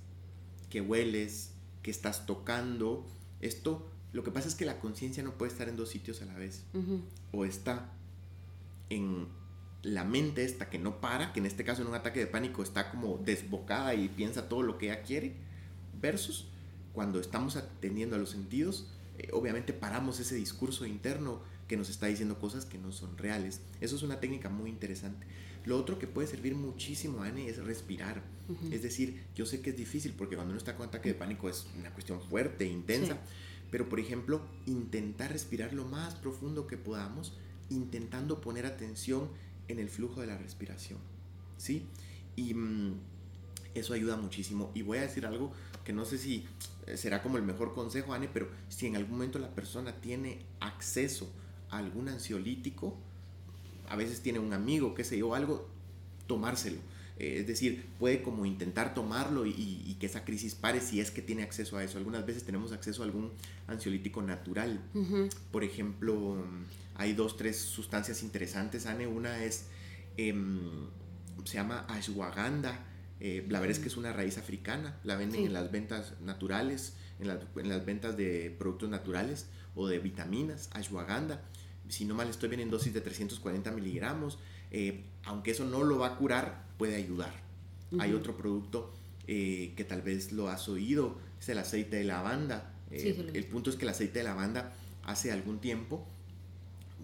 qué 0.71 0.81
hueles, 0.81 1.51
que 1.87 1.93
estás 1.93 2.27
tocando. 2.27 3.07
Esto, 3.41 3.89
lo 4.13 4.25
que 4.25 4.33
pasa 4.33 4.49
es 4.49 4.57
que 4.57 4.65
la 4.65 4.81
conciencia 4.81 5.23
no 5.23 5.39
puede 5.39 5.53
estar 5.53 5.69
en 5.69 5.77
dos 5.77 5.89
sitios 5.89 6.21
a 6.21 6.25
la 6.25 6.35
vez. 6.35 6.65
O 7.31 7.45
está 7.45 7.93
en 8.91 9.29
la 9.83 10.03
mente 10.03 10.45
esta 10.45 10.69
que 10.69 10.81
no 10.81 11.01
para, 11.01 11.33
que 11.33 11.39
en 11.39 11.47
este 11.47 11.63
caso 11.63 11.83
en 11.83 11.89
un 11.89 11.95
ataque 11.95 12.19
de 12.19 12.27
pánico 12.27 12.65
está 12.65 12.91
como 12.91 13.19
desbocada 13.19 13.95
y 13.95 14.09
piensa 14.09 14.49
todo 14.49 14.63
lo 14.63 14.79
que 14.79 14.87
ella 14.87 15.05
quiere, 15.05 15.37
versus 16.01 16.49
cuando 16.93 17.21
estamos 17.21 17.55
atendiendo 17.55 18.17
a 18.17 18.19
los 18.19 18.31
sentidos, 18.31 18.89
eh, 19.19 19.29
obviamente 19.33 19.73
paramos 19.73 20.19
ese 20.19 20.35
discurso 20.35 20.87
interno 20.87 21.41
que 21.69 21.77
nos 21.77 21.89
está 21.91 22.07
diciendo 22.07 22.39
cosas 22.39 22.65
que 22.65 22.79
no 22.79 22.93
son 22.93 23.17
reales. 23.19 23.61
Eso 23.81 23.97
es 23.97 24.03
una 24.03 24.21
técnica 24.21 24.49
muy 24.49 24.71
interesante. 24.71 25.27
Lo 25.65 25.77
otro 25.77 25.99
que 25.99 26.07
puede 26.07 26.29
servir 26.29 26.55
muchísimo, 26.55 27.23
Anne, 27.23 27.49
es 27.49 27.59
respirar. 27.59 28.23
Es 28.71 28.83
decir, 28.83 29.25
yo 29.35 29.45
sé 29.45 29.61
que 29.61 29.71
es 29.71 29.77
difícil 29.77 30.15
porque 30.17 30.37
cuando 30.37 30.53
uno 30.53 30.59
está 30.59 30.77
con 30.77 30.87
ataque 30.87 31.09
de 31.09 31.17
pánico 31.17 31.49
es 31.49 31.67
una 31.77 31.93
cuestión 31.93 32.21
fuerte, 32.21 32.65
intensa, 32.65 33.19
pero 33.73 33.89
por 33.89 33.99
ejemplo, 33.99 34.41
intentar 34.67 35.33
respirar 35.33 35.75
lo 35.75 35.85
más 35.85 36.15
profundo 36.15 36.69
que 36.69 36.77
podamos, 36.77 37.37
intentando 37.69 38.41
poner 38.41 38.65
atención 38.65 39.29
en 39.67 39.81
el 39.81 39.89
flujo 39.89 40.21
de 40.21 40.29
la 40.29 40.39
respiración. 40.39 41.01
¿Sí? 41.57 41.85
Y 42.37 42.55
mm, 42.55 42.95
eso 43.75 43.93
ayuda 43.93 44.17
muchísimo. 44.17 44.71
Y 44.73 44.83
voy 44.83 44.99
a 44.99 45.03
decir 45.03 45.27
algo 45.27 45.53
que 45.85 45.93
no 45.93 46.05
sé 46.05 46.19
si 46.19 46.47
eh, 46.87 46.97
será 46.97 47.23
como 47.25 47.39
el 47.39 47.43
mejor 47.43 47.75
consejo, 47.75 48.15
Anne, 48.15 48.29
pero 48.33 48.49
si 48.69 48.87
en 48.87 48.95
algún 48.95 49.15
momento 49.15 49.41
la 49.41 49.53
persona 49.53 50.01
tiene 50.01 50.39
acceso 50.61 51.33
algún 51.71 52.09
ansiolítico, 52.09 52.97
a 53.89 53.97
veces 53.97 54.21
tiene 54.21 54.39
un 54.39 54.53
amigo, 54.53 54.95
qué 54.95 55.05
sé 55.05 55.19
yo, 55.19 55.35
algo, 55.35 55.69
tomárselo. 56.27 56.79
Eh, 57.19 57.39
es 57.41 57.47
decir, 57.47 57.87
puede 57.99 58.23
como 58.23 58.45
intentar 58.45 58.95
tomarlo 58.95 59.47
y, 59.47 59.97
que 59.99 60.07
esa 60.07 60.25
crisis 60.25 60.55
pare 60.55 60.81
si 60.81 61.01
es 61.01 61.11
que 61.11 61.23
tiene 61.23 61.43
acceso 61.43 61.79
a 61.79 61.85
eso. 61.85 61.97
Algunas 61.97 62.27
veces 62.27 62.45
tenemos 62.45 62.73
acceso 62.73 63.03
a 63.03 63.07
algún 63.07 63.33
ansiolítico 63.67 64.21
natural. 64.23 64.81
Por 65.51 65.65
ejemplo, 65.65 66.45
hay 66.95 67.15
dos, 67.15 67.37
tres 67.37 67.57
sustancias 67.57 68.23
interesantes, 68.23 68.85
Anne. 68.87 69.07
Una 69.07 69.43
es, 69.43 69.67
em, 70.17 70.89
se 71.45 71.55
llama 71.55 71.87
ashwagandha, 71.89 72.93
Eh, 73.19 73.47
la 73.49 73.61
verdad 73.61 73.79
es 73.79 73.83
que 73.83 73.89
es 73.89 73.97
una 73.97 74.13
raíz 74.13 74.37
africana, 74.37 74.99
la 75.03 75.17
venden 75.17 75.47
en 75.47 75.55
las 75.55 75.73
ventas 75.73 76.13
naturales, 76.21 76.93
en, 77.19 77.31
en, 77.31 77.69
las 77.71 77.87
ventas 77.87 78.15
de 78.15 78.55
productos 78.59 78.91
naturales 78.91 79.47
o 79.77 79.87
de 79.87 79.99
vitaminas, 80.01 80.69
ashwagandha. 80.73 81.41
Si 81.89 82.05
no 82.05 82.15
mal 82.15 82.29
estoy, 82.29 82.49
vienen 82.49 82.71
dosis 82.71 82.93
de 82.93 83.01
340 83.01 83.71
miligramos. 83.71 84.39
Eh, 84.73 85.05
aunque 85.25 85.53
eso 85.53 85.65
no 85.65 85.85
lo 85.85 85.99
va 85.99 86.09
a 86.09 86.17
curar, 86.17 86.65
puede 86.79 86.97
ayudar. 86.97 87.33
Hay 88.01 88.13
otro 88.15 88.37
producto 88.37 88.93
eh, 89.29 89.73
que 89.77 89.85
tal 89.85 90.03
vez 90.03 90.33
lo 90.33 90.49
has 90.49 90.69
oído, 90.69 91.19
es 91.41 91.49
el 91.49 91.59
aceite 91.59 91.97
de 91.97 92.05
lavanda. 92.05 92.73
el 92.91 93.45
punto 93.47 93.71
es 93.71 93.77
que 93.77 93.85
el 93.85 93.91
aceite 93.91 94.19
de 94.19 94.25
lavanda 94.25 94.73
hace 95.05 95.31
algún 95.31 95.61
tiempo, 95.61 96.05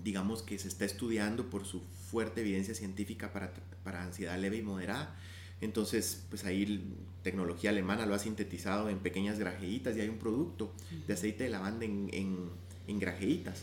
digamos 0.03 0.43
que 0.43 0.59
se 0.59 0.67
está 0.67 0.85
estudiando 0.85 1.51
por 1.51 1.65
su 1.65 1.81
fuerte 2.11 2.41
evidencia 2.41 2.75
científica 2.75 3.33
para, 3.33 3.53
para 3.85 4.03
ansiedad 4.03 4.37
leve 4.39 4.57
y 4.57 4.63
moderada 4.63 5.15
entonces, 5.63 6.25
pues 6.29 6.45
ahí 6.45 6.93
tecnología 7.23 7.71
alemana 7.71 8.05
lo 8.05 8.15
ha 8.15 8.19
sintetizado 8.19 8.89
en 8.89 8.99
pequeñas 8.99 9.39
grajeitas 9.39 9.97
y 9.97 10.01
hay 10.01 10.09
un 10.09 10.19
producto 10.19 10.73
de 11.07 11.15
aceite 11.15 11.45
de 11.45 11.51
lavanda 11.51 11.85
en, 11.85 12.11
en, 12.13 12.99
grajeitas 12.99 13.63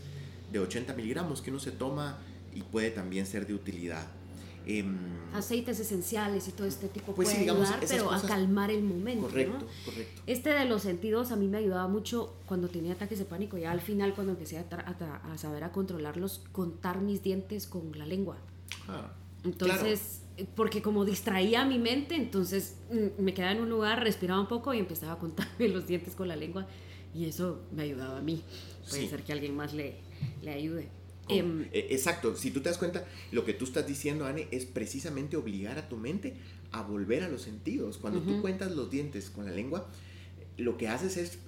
de 0.52 0.60
80 0.60 0.94
miligramos 0.94 1.42
que 1.42 1.52
uno 1.52 1.60
se 1.60 1.72
toma 1.72 2.18
y 2.56 2.62
puede 2.64 2.90
también 2.90 3.28
ser 3.28 3.46
de 3.46 3.54
utilidad. 3.54 4.08
Em, 4.66 4.98
Aceites 5.34 5.80
esenciales 5.80 6.48
y 6.48 6.52
todo 6.52 6.68
este 6.68 6.88
tipo 6.88 7.14
pues 7.14 7.30
puede 7.30 7.50
ayudar, 7.50 7.80
pero 7.88 8.12
a 8.12 8.22
calmar 8.22 8.72
el 8.72 8.84
momento. 8.84 9.28
Correcto, 9.28 9.68
correcto. 9.86 10.22
Este 10.26 10.52
de 10.52 10.66
los 10.66 10.84
sentidos 10.84 11.32
a 11.32 11.36
mí 11.36 11.48
me 11.48 11.58
ayudaba 11.58 11.88
mucho 11.88 12.34
cuando 12.46 12.70
tenía 12.70 12.94
ataques 12.94 13.20
de 13.20 13.26
pánico. 13.26 13.58
Ya 13.58 13.72
al 13.72 13.82
final, 13.82 14.16
cuando 14.16 14.34
empecé 14.34 14.58
a, 14.58 14.62
a, 14.62 15.38
saber 15.38 15.64
a 15.64 15.72
controlarlos, 15.72 16.44
contar 16.52 17.02
mis 17.02 17.22
dientes 17.22 17.68
con 17.68 17.92
la 17.98 18.06
lengua. 18.06 18.38
Ah, 18.88 19.12
Entonces, 19.44 20.22
porque 20.56 20.82
como 20.82 21.06
distraía 21.06 21.66
mi 21.66 21.80
mente, 21.80 22.16
entonces 22.16 22.76
mm, 22.92 23.22
me 23.22 23.34
quedaba 23.34 23.54
en 23.54 23.62
un 23.62 23.70
lugar, 23.70 24.04
respiraba 24.04 24.40
un 24.40 24.48
poco 24.48 24.74
y 24.74 24.80
empezaba 24.80 25.14
a 25.14 25.18
contarme 25.18 25.68
los 25.70 25.88
dientes 25.88 26.16
con 26.16 26.28
la 26.28 26.36
lengua 26.36 26.68
y 27.14 27.26
eso 27.26 27.62
me 27.72 27.84
ayudaba 27.84 28.18
a 28.18 28.22
mí. 28.22 28.44
Puede 28.90 29.08
ser 29.08 29.24
que 29.24 29.34
alguien 29.34 29.56
más 29.56 29.74
le, 29.74 29.96
le 30.42 30.52
ayude. 30.52 30.90
Em, 31.28 31.68
e, 31.72 31.88
exacto, 31.92 32.36
si 32.36 32.52
tú 32.52 32.62
te 32.62 32.70
das 32.70 32.78
cuenta, 32.78 33.06
lo 33.32 33.46
que 33.46 33.54
tú 33.54 33.66
estás 33.66 33.86
diciendo, 33.86 34.26
Anne, 34.26 34.48
es 34.52 34.66
precisamente 34.66 35.38
obligar 35.38 35.78
a 35.78 35.88
tu 35.88 35.98
mente 35.98 36.36
a 36.72 36.82
volver 36.82 37.24
a 37.24 37.30
los 37.30 37.42
sentidos. 37.42 37.98
Cuando 37.98 38.22
tú 38.22 38.42
cuentas 38.42 38.72
los 38.72 38.90
dientes 38.90 39.30
con 39.30 39.46
la 39.46 39.52
lengua, 39.52 39.88
lo 40.58 40.78
que 40.78 40.88
haces 40.88 41.18
es 41.18 41.40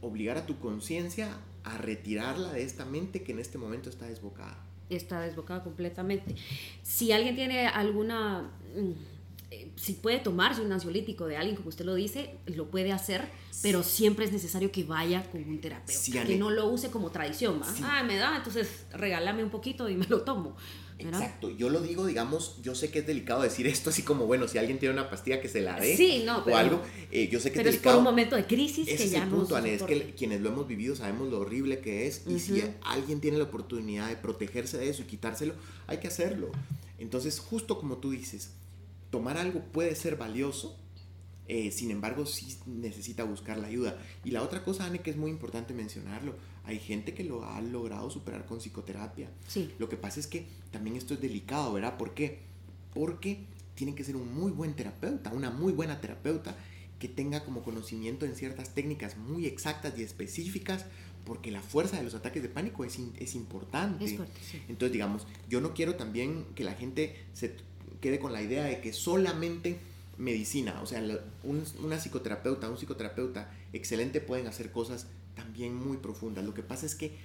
obligar 0.00 0.36
a 0.36 0.46
tu 0.46 0.58
conciencia 0.58 1.38
a 1.64 1.78
retirarla 1.78 2.52
de 2.52 2.62
esta 2.62 2.84
mente 2.84 3.22
que 3.22 3.32
en 3.32 3.38
este 3.38 3.58
momento 3.58 3.90
está 3.90 4.06
desbocada 4.06 4.69
está 4.96 5.20
desbocada 5.20 5.62
completamente. 5.62 6.34
Si 6.82 7.12
alguien 7.12 7.34
tiene 7.36 7.66
alguna, 7.66 8.50
mm, 8.76 8.90
eh, 9.52 9.70
si 9.76 9.94
puede 9.94 10.18
tomarse 10.18 10.60
un 10.62 10.72
ansiolítico 10.72 11.26
de 11.26 11.36
alguien, 11.36 11.56
como 11.56 11.68
usted 11.68 11.84
lo 11.84 11.94
dice, 11.94 12.36
lo 12.46 12.70
puede 12.70 12.92
hacer, 12.92 13.28
pero 13.62 13.82
siempre 13.82 14.24
es 14.24 14.32
necesario 14.32 14.70
que 14.70 14.84
vaya 14.84 15.22
con 15.30 15.42
un 15.42 15.60
terapeuta, 15.60 15.94
que 16.26 16.36
no 16.38 16.50
lo 16.50 16.68
use 16.68 16.90
como 16.90 17.10
tradición, 17.10 17.60
Ah, 17.84 18.02
me 18.02 18.16
da, 18.16 18.36
entonces 18.36 18.86
regálame 18.92 19.42
un 19.44 19.50
poquito 19.50 19.88
y 19.88 19.96
me 19.96 20.06
lo 20.06 20.22
tomo. 20.22 20.56
Exacto, 21.00 21.50
yo 21.50 21.68
lo 21.68 21.80
digo, 21.80 22.06
digamos, 22.06 22.58
yo 22.62 22.74
sé 22.74 22.90
que 22.90 23.00
es 23.00 23.06
delicado 23.06 23.42
decir 23.42 23.66
esto 23.66 23.90
así 23.90 24.02
como, 24.02 24.26
bueno, 24.26 24.48
si 24.48 24.58
alguien 24.58 24.78
tiene 24.78 24.92
una 24.94 25.10
pastilla 25.10 25.40
que 25.40 25.48
se 25.48 25.60
la 25.60 25.78
dé 25.78 25.96
sí, 25.96 26.22
no, 26.24 26.38
o 26.38 26.56
algo, 26.56 26.82
eh, 27.10 27.28
yo 27.28 27.40
sé 27.40 27.52
que 27.52 27.58
es 27.58 27.64
delicado. 27.64 27.90
es 27.90 27.94
por 27.94 27.98
un 27.98 28.04
momento 28.04 28.36
de 28.36 28.46
crisis 28.46 28.86
que 28.86 29.08
ya 29.08 29.24
el 29.24 29.30
punto, 29.30 29.56
es 29.58 29.82
que 29.82 30.14
quienes 30.14 30.40
lo 30.40 30.50
hemos 30.50 30.66
vivido 30.66 30.96
sabemos 30.96 31.28
lo 31.28 31.40
horrible 31.40 31.80
que 31.80 32.06
es 32.06 32.22
y 32.26 32.38
si 32.38 32.62
alguien 32.82 33.20
tiene 33.20 33.38
la 33.38 33.44
oportunidad 33.44 34.08
de 34.08 34.16
protegerse 34.16 34.78
de 34.78 34.88
eso 34.88 35.02
y 35.02 35.06
quitárselo, 35.06 35.54
hay 35.86 35.98
que 35.98 36.08
hacerlo. 36.08 36.50
Entonces, 36.98 37.40
justo 37.40 37.78
como 37.78 37.96
tú 37.96 38.10
dices, 38.10 38.50
tomar 39.10 39.38
algo 39.38 39.60
puede 39.72 39.94
ser 39.94 40.16
valioso, 40.16 40.76
eh, 41.52 41.72
sin 41.72 41.90
embargo, 41.90 42.26
sí 42.26 42.56
necesita 42.66 43.24
buscar 43.24 43.58
la 43.58 43.66
ayuda. 43.66 43.98
Y 44.24 44.30
la 44.30 44.44
otra 44.44 44.62
cosa, 44.62 44.86
Anne, 44.86 45.00
que 45.00 45.10
es 45.10 45.16
muy 45.16 45.32
importante 45.32 45.74
mencionarlo, 45.74 46.36
hay 46.64 46.78
gente 46.78 47.12
que 47.12 47.24
lo 47.24 47.44
ha 47.44 47.60
logrado 47.60 48.08
superar 48.08 48.46
con 48.46 48.58
psicoterapia. 48.58 49.28
Sí. 49.48 49.74
Lo 49.80 49.88
que 49.88 49.96
pasa 49.96 50.20
es 50.20 50.28
que 50.28 50.46
también 50.70 50.94
esto 50.94 51.14
es 51.14 51.20
delicado, 51.20 51.72
¿verdad? 51.72 51.96
¿Por 51.96 52.14
qué? 52.14 52.38
Porque 52.94 53.40
tiene 53.74 53.96
que 53.96 54.04
ser 54.04 54.14
un 54.14 54.32
muy 54.32 54.52
buen 54.52 54.74
terapeuta, 54.74 55.32
una 55.32 55.50
muy 55.50 55.72
buena 55.72 56.00
terapeuta 56.00 56.54
que 57.00 57.08
tenga 57.08 57.44
como 57.44 57.64
conocimiento 57.64 58.26
en 58.26 58.36
ciertas 58.36 58.72
técnicas 58.72 59.16
muy 59.16 59.46
exactas 59.46 59.98
y 59.98 60.04
específicas, 60.04 60.86
porque 61.24 61.50
la 61.50 61.62
fuerza 61.62 61.96
de 61.96 62.04
los 62.04 62.14
ataques 62.14 62.44
de 62.44 62.48
pánico 62.48 62.84
es, 62.84 62.96
es 63.18 63.34
importante. 63.34 64.04
Es 64.04 64.14
fuerte, 64.14 64.40
sí. 64.40 64.62
Entonces, 64.68 64.92
digamos, 64.92 65.26
yo 65.48 65.60
no 65.60 65.74
quiero 65.74 65.96
también 65.96 66.44
que 66.54 66.62
la 66.62 66.74
gente 66.74 67.16
se 67.32 67.56
quede 68.00 68.20
con 68.20 68.32
la 68.32 68.40
idea 68.40 68.62
de 68.66 68.80
que 68.80 68.92
solamente 68.92 69.89
medicina, 70.20 70.80
o 70.82 70.86
sea, 70.86 71.02
una 71.78 71.98
psicoterapeuta, 71.98 72.68
un 72.68 72.76
psicoterapeuta 72.76 73.50
excelente 73.72 74.20
pueden 74.20 74.46
hacer 74.46 74.70
cosas 74.70 75.06
también 75.34 75.74
muy 75.74 75.96
profundas. 75.96 76.44
Lo 76.44 76.52
que 76.52 76.62
pasa 76.62 76.84
es 76.86 76.94
que 76.94 77.16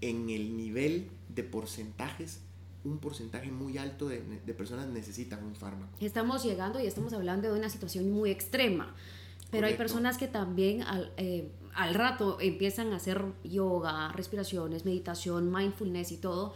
en 0.00 0.28
el 0.30 0.56
nivel 0.56 1.08
de 1.28 1.44
porcentajes, 1.44 2.40
un 2.84 2.98
porcentaje 2.98 3.52
muy 3.52 3.78
alto 3.78 4.08
de, 4.08 4.20
personas 4.56 4.88
necesitan 4.88 5.44
un 5.44 5.54
fármaco. 5.54 5.96
Estamos 6.00 6.42
llegando 6.42 6.80
y 6.80 6.86
estamos 6.86 7.12
hablando 7.12 7.52
de 7.52 7.58
una 7.58 7.68
situación 7.68 8.10
muy 8.10 8.30
extrema, 8.30 8.94
pero 9.50 9.66
hay 9.66 9.74
personas 9.74 10.18
que 10.18 10.26
también 10.26 10.82
al, 10.82 11.12
eh, 11.18 11.50
al 11.74 11.94
rato 11.94 12.38
empiezan 12.40 12.92
a 12.92 12.96
hacer 12.96 13.22
yoga, 13.44 14.10
respiraciones, 14.12 14.84
meditación, 14.84 15.52
mindfulness 15.52 16.10
y 16.10 16.16
todo, 16.16 16.54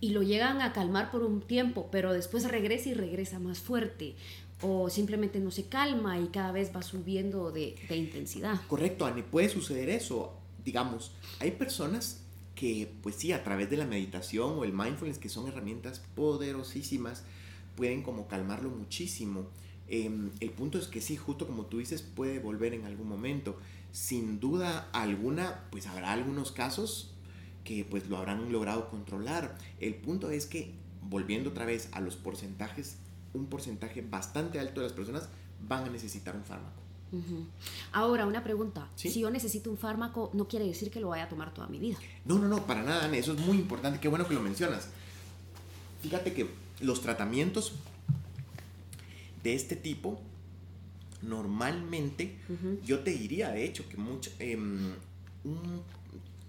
y 0.00 0.10
lo 0.10 0.22
llegan 0.22 0.60
a 0.60 0.72
calmar 0.72 1.10
por 1.10 1.22
un 1.22 1.40
tiempo, 1.40 1.88
pero 1.90 2.12
después 2.12 2.50
regresa 2.50 2.88
y 2.90 2.94
regresa 2.94 3.38
más 3.38 3.60
fuerte 3.60 4.16
o 4.62 4.88
simplemente 4.88 5.38
no 5.38 5.50
se 5.50 5.66
calma 5.66 6.18
y 6.18 6.28
cada 6.28 6.52
vez 6.52 6.74
va 6.74 6.82
subiendo 6.82 7.52
de, 7.52 7.76
intensidad. 7.90 8.60
Correcto, 8.68 9.04
Ani, 9.04 9.22
puede 9.22 9.48
suceder 9.48 9.90
eso. 9.90 10.34
Digamos, 10.64 11.12
hay 11.40 11.52
personas 11.52 12.22
que, 12.54 12.90
pues 13.02 13.16
sí, 13.16 13.32
a 13.32 13.44
través 13.44 13.68
de 13.68 13.76
la 13.76 13.84
meditación 13.84 14.58
o 14.58 14.64
el 14.64 14.72
mindfulness, 14.72 15.18
que 15.18 15.28
son 15.28 15.46
herramientas 15.48 16.02
poderosísimas, 16.14 17.24
pueden 17.76 18.02
como 18.02 18.28
calmarlo 18.28 18.70
muchísimo. 18.70 19.46
Em, 19.88 20.30
el 20.40 20.50
punto 20.50 20.78
es 20.78 20.88
que 20.88 21.00
sí, 21.00 21.16
justo 21.16 21.46
como 21.46 21.66
tú 21.66 21.78
dices, 21.78 22.02
puede 22.02 22.38
volver 22.38 22.72
en 22.72 22.86
algún 22.86 23.08
momento. 23.08 23.58
Sin 23.92 24.40
duda 24.40 24.88
alguna, 24.92 25.64
pues 25.70 25.86
habrá 25.86 26.12
algunos 26.12 26.50
casos 26.50 27.12
que 27.62 27.84
pues 27.84 28.08
lo 28.08 28.16
habrán 28.16 28.50
logrado 28.50 28.88
controlar. 28.88 29.58
El 29.80 29.94
punto 29.96 30.30
es 30.30 30.46
que, 30.46 30.72
volviendo 31.02 31.50
otra 31.50 31.66
vez 31.66 31.90
a 31.92 32.00
los 32.00 32.16
porcentajes 32.16 32.96
un 33.36 33.46
porcentaje 33.46 34.02
bastante 34.02 34.58
alto 34.58 34.80
de 34.80 34.86
las 34.86 34.92
personas 34.92 35.28
van 35.68 35.84
a 35.84 35.90
necesitar 35.90 36.34
un 36.34 36.44
fármaco. 36.44 36.86
Ahora, 37.92 38.26
una 38.26 38.42
pregunta. 38.42 38.88
Si 38.96 39.20
yo 39.20 39.30
necesito 39.30 39.70
un 39.70 39.78
fármaco, 39.78 40.30
no 40.34 40.48
quiere 40.48 40.66
decir 40.66 40.90
que 40.90 41.00
lo 41.00 41.08
vaya 41.08 41.24
a 41.24 41.28
tomar 41.28 41.54
toda 41.54 41.68
mi 41.68 41.78
vida. 41.78 41.96
No, 42.24 42.38
no, 42.38 42.48
no, 42.48 42.66
para 42.66 42.82
nada, 42.82 43.14
Eso 43.16 43.32
es 43.32 43.40
muy 43.40 43.56
importante. 43.56 44.00
Qué 44.00 44.08
bueno 44.08 44.26
que 44.26 44.34
lo 44.34 44.40
mencionas. 44.40 44.88
Fíjate 46.02 46.32
que 46.32 46.50
los 46.80 47.00
tratamientos 47.00 47.72
de 49.42 49.54
este 49.54 49.76
tipo, 49.76 50.20
normalmente, 51.22 52.36
yo 52.84 53.00
te 53.00 53.12
diría, 53.12 53.50
de 53.50 53.64
hecho, 53.64 53.88
que 53.88 53.96
mucho, 53.96 54.30
em, 54.38 54.92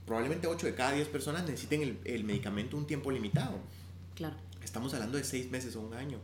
probablemente 0.05 0.47
8 0.47 0.65
de 0.65 0.75
cada 0.75 0.93
10 0.93 1.07
personas 1.09 1.45
necesiten 1.45 1.81
el, 1.81 1.99
el 2.03 2.23
medicamento 2.23 2.77
un 2.77 2.87
tiempo 2.87 3.11
limitado. 3.11 3.59
Claro. 4.15 4.35
Estamos 4.67 4.93
hablando 4.93 5.17
de 5.17 5.23
seis 5.23 5.49
meses 5.49 5.77
o 5.77 5.81
un 5.81 5.93
año. 5.93 6.19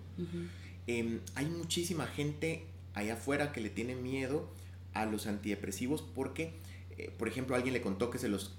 Em, 0.86 1.22
hay 1.36 1.46
muchísima 1.46 2.08
gente 2.08 2.68
allá 2.94 3.14
afuera 3.14 3.54
que 3.54 3.62
le 3.62 3.70
tiene 3.70 3.96
miedo 3.96 4.50
a 4.94 5.06
los 5.06 5.28
antidepresivos 5.28 6.02
porque, 6.02 6.54
eh, 6.98 7.10
por 7.18 7.30
ejemplo, 7.30 7.56
alguien 7.56 7.74
le 7.74 7.82
contó 7.82 8.10
que 8.10 8.20
se 8.20 8.28
los 8.28 8.58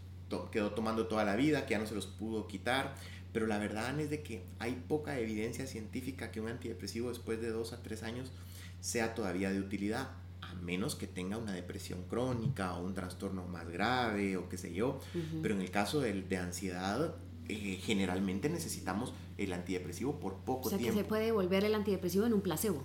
quedó 0.50 0.70
tomando 0.70 1.06
toda 1.06 1.24
la 1.24 1.36
vida, 1.36 1.66
que 1.66 1.72
ya 1.72 1.78
no 1.78 1.86
se 1.86 1.94
los 1.94 2.06
pudo 2.06 2.48
quitar, 2.48 2.94
pero 3.34 3.46
la 3.46 3.58
verdad 3.58 4.00
es 4.00 4.08
de 4.08 4.22
que 4.22 4.42
hay 4.58 4.82
poca 4.88 5.20
evidencia 5.20 5.66
científica 5.66 6.32
que 6.32 6.40
un 6.40 6.48
antidepresivo 6.48 7.10
después 7.10 7.42
de 7.42 7.50
dos 7.50 7.74
a 7.74 7.82
tres 7.82 8.02
años 8.02 8.32
sea 8.80 9.14
todavía 9.14 9.50
de 9.50 9.60
utilidad, 9.60 10.12
a 10.40 10.54
menos 10.54 10.94
que 10.94 11.06
tenga 11.06 11.36
una 11.36 11.52
depresión 11.52 12.04
crónica 12.04 12.74
o 12.74 12.86
un 12.86 12.94
trastorno 12.94 13.46
más 13.46 13.68
grave 13.68 14.38
o 14.38 14.48
qué 14.48 14.56
sé 14.56 14.72
yo, 14.72 14.98
pero 15.42 15.54
en 15.54 15.60
el 15.60 15.70
caso 15.70 16.00
de, 16.00 16.22
de 16.22 16.36
ansiedad 16.38 17.16
eh, 17.48 17.78
generalmente 17.83 18.48
necesitamos 18.48 19.12
el 19.37 19.52
antidepresivo 19.52 20.18
por 20.18 20.37
poco 20.37 20.68
tiempo. 20.68 20.76
O 20.76 20.78
sea, 20.78 20.92
que 20.92 20.98
se 20.98 21.04
puede 21.04 21.33
volver 21.33 21.64
el 21.64 21.74
antidepresivo 21.74 22.26
en 22.26 22.33
un 22.33 22.40
placebo. 22.40 22.83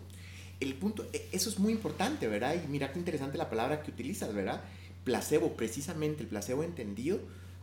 El 0.60 0.76
punto, 0.76 1.08
e, 1.14 1.28
eso 1.32 1.50
es 1.50 1.60
muy 1.60 1.72
importante, 1.72 2.28
¿verdad? 2.28 2.56
Y 2.62 2.68
mira 2.68 2.92
qué 2.92 3.00
interesante 3.00 3.38
la 3.38 3.50
palabra 3.50 3.82
que 3.82 3.92
utilizas, 3.92 4.34
¿verdad? 4.34 4.62
Placebo, 5.04 5.56
precisamente 5.56 6.24
el 6.24 6.28
placebo 6.28 6.64
entendido 6.64 7.20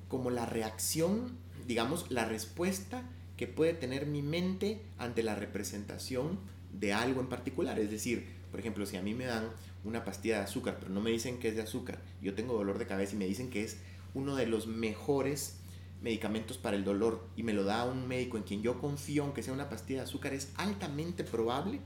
como 0.08 0.30
la 0.30 0.46
reacción, 0.46 1.32
digamos, 1.66 2.10
la 2.10 2.24
respuesta 2.24 3.02
que 3.36 3.46
puede 3.46 3.74
tener 3.74 4.06
mi 4.06 4.22
mente 4.22 4.80
ante 4.98 5.22
la 5.22 5.34
representación 5.34 6.38
de 6.72 6.92
algo 6.94 7.20
en 7.20 7.28
particular. 7.28 7.78
Es 7.78 7.90
decir, 7.90 8.26
por 8.50 8.60
ejemplo, 8.60 8.86
si 8.86 8.96
a 8.96 9.02
mí 9.02 9.14
me 9.14 9.26
dan 9.26 9.50
una 9.84 10.04
pastilla 10.04 10.38
de 10.38 10.44
azúcar, 10.44 10.78
pero 10.80 10.90
no 10.90 11.00
me 11.00 11.10
dicen 11.10 11.38
que 11.38 11.48
es 11.48 11.56
de 11.56 11.62
azúcar, 11.62 12.00
yo 12.22 12.34
tengo 12.34 12.54
dolor 12.54 12.78
de 12.78 12.86
cabeza 12.86 13.14
y 13.14 13.18
me 13.18 13.26
dicen 13.26 13.50
que 13.50 13.62
es 13.64 13.78
uno 14.14 14.34
de 14.34 14.46
los 14.46 14.66
mejores 14.66 15.58
medicamentos 16.06 16.56
para 16.56 16.76
el 16.76 16.84
dolor 16.84 17.26
y 17.34 17.42
me 17.42 17.52
lo 17.52 17.64
da 17.64 17.84
un 17.84 18.06
médico 18.06 18.36
en 18.36 18.44
quien 18.44 18.62
yo 18.62 18.78
confío, 18.78 19.24
aunque 19.24 19.42
sea 19.42 19.52
una 19.52 19.68
pastilla 19.68 19.98
de 19.98 20.04
azúcar, 20.04 20.34
es 20.34 20.52
altamente 20.54 21.24
probable 21.24 21.80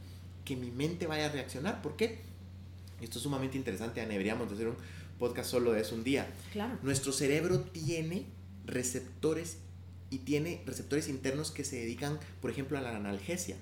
que 0.44 0.56
mi 0.56 0.70
mente 0.70 1.06
vaya 1.06 1.24
a 1.24 1.28
reaccionar. 1.30 1.80
¿Por 1.80 1.96
qué? 1.96 2.20
Esto 3.00 3.16
es 3.16 3.22
sumamente 3.22 3.56
interesante, 3.56 4.02
Ana, 4.02 4.11
deberíamos 4.11 4.52
hacer 4.52 4.68
un 4.68 4.76
podcast 5.18 5.50
solo 5.50 5.72
de 5.72 5.80
eso 5.80 5.94
un 5.94 6.04
día. 6.04 6.30
Claro. 6.52 6.78
Nuestro 6.83 7.12
cerebro 7.12 7.61
tiene 7.61 8.26
receptores 8.66 9.56
y 10.11 10.18
tiene 10.18 10.62
receptores 10.66 11.09
internos 11.09 11.50
que 11.50 11.64
se 11.64 11.76
dedican, 11.76 12.20
por 12.42 12.50
ejemplo, 12.50 12.76
a 12.76 12.83
la 12.83 12.94
analgesia. 12.94 13.56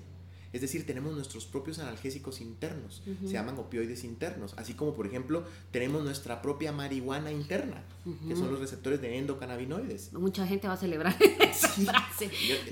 Es 0.51 0.61
decir, 0.61 0.85
tenemos 0.85 1.13
nuestros 1.13 1.45
propios 1.45 1.79
analgésicos 1.79 2.41
internos, 2.41 3.03
se 3.21 3.33
llaman 3.33 3.57
opioides 3.59 4.03
internos, 4.03 4.53
así 4.57 4.73
como 4.73 4.95
por 4.95 5.05
ejemplo 5.05 5.43
tenemos 5.71 6.03
nuestra 6.03 6.41
propia 6.41 6.71
marihuana 6.71 7.31
interna, 7.31 7.83
que 8.27 8.35
son 8.35 8.51
los 8.51 8.59
receptores 8.59 8.99
de 9.01 9.17
endocannabinoides. 9.17 10.13
Mucha 10.13 10.47
gente 10.47 10.67
va 10.67 10.73
a 10.73 10.77
celebrar 10.77 11.15
sí. 11.53 11.87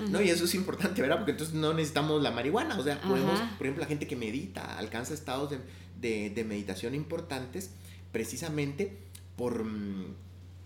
No, 0.09 0.21
y 0.21 0.29
eso 0.29 0.45
es 0.45 0.55
importante, 0.55 1.01
¿verdad? 1.01 1.17
Porque 1.17 1.31
entonces 1.31 1.55
no 1.55 1.73
necesitamos 1.73 2.21
la 2.23 2.31
marihuana, 2.31 2.79
o 2.79 2.83
sea, 2.83 2.99
podemos, 3.01 3.39
por 3.57 3.67
ejemplo, 3.67 3.81
la 3.81 3.87
gente 3.87 4.07
que 4.07 4.15
medita, 4.15 4.77
alcanza 4.77 5.13
estados 5.13 5.53
de, 5.99 6.29
de 6.29 6.43
meditación 6.43 6.95
importantes 6.95 7.71
precisamente 8.11 8.97
por 9.35 9.63
mm, 9.63 10.15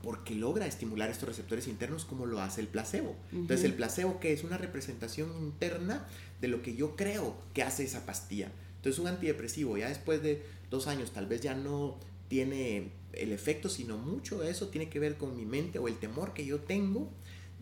porque 0.03 0.35
logra 0.35 0.65
estimular 0.65 1.09
estos 1.09 1.29
receptores 1.29 1.67
internos 1.67 2.05
como 2.05 2.25
lo 2.25 2.41
hace 2.41 2.61
el 2.61 2.67
placebo. 2.67 3.15
Entonces 3.31 3.65
el 3.65 3.73
placebo 3.73 4.19
que 4.19 4.33
es 4.33 4.43
una 4.43 4.57
representación 4.57 5.31
interna 5.39 6.05
de 6.39 6.47
lo 6.47 6.61
que 6.61 6.75
yo 6.75 6.95
creo 6.95 7.35
que 7.53 7.63
hace 7.63 7.83
esa 7.83 8.05
pastilla. 8.05 8.51
Entonces 8.77 8.99
un 8.99 9.07
antidepresivo 9.07 9.77
ya 9.77 9.89
después 9.89 10.23
de 10.23 10.43
dos 10.69 10.87
años 10.87 11.11
tal 11.11 11.27
vez 11.27 11.41
ya 11.41 11.53
no 11.53 11.97
tiene 12.27 12.91
el 13.13 13.31
efecto, 13.31 13.69
sino 13.69 13.97
mucho 13.97 14.39
de 14.39 14.49
eso 14.49 14.69
tiene 14.69 14.89
que 14.89 14.99
ver 14.99 15.17
con 15.17 15.35
mi 15.35 15.45
mente 15.45 15.79
o 15.79 15.87
el 15.87 15.97
temor 15.97 16.33
que 16.33 16.45
yo 16.45 16.61
tengo 16.61 17.09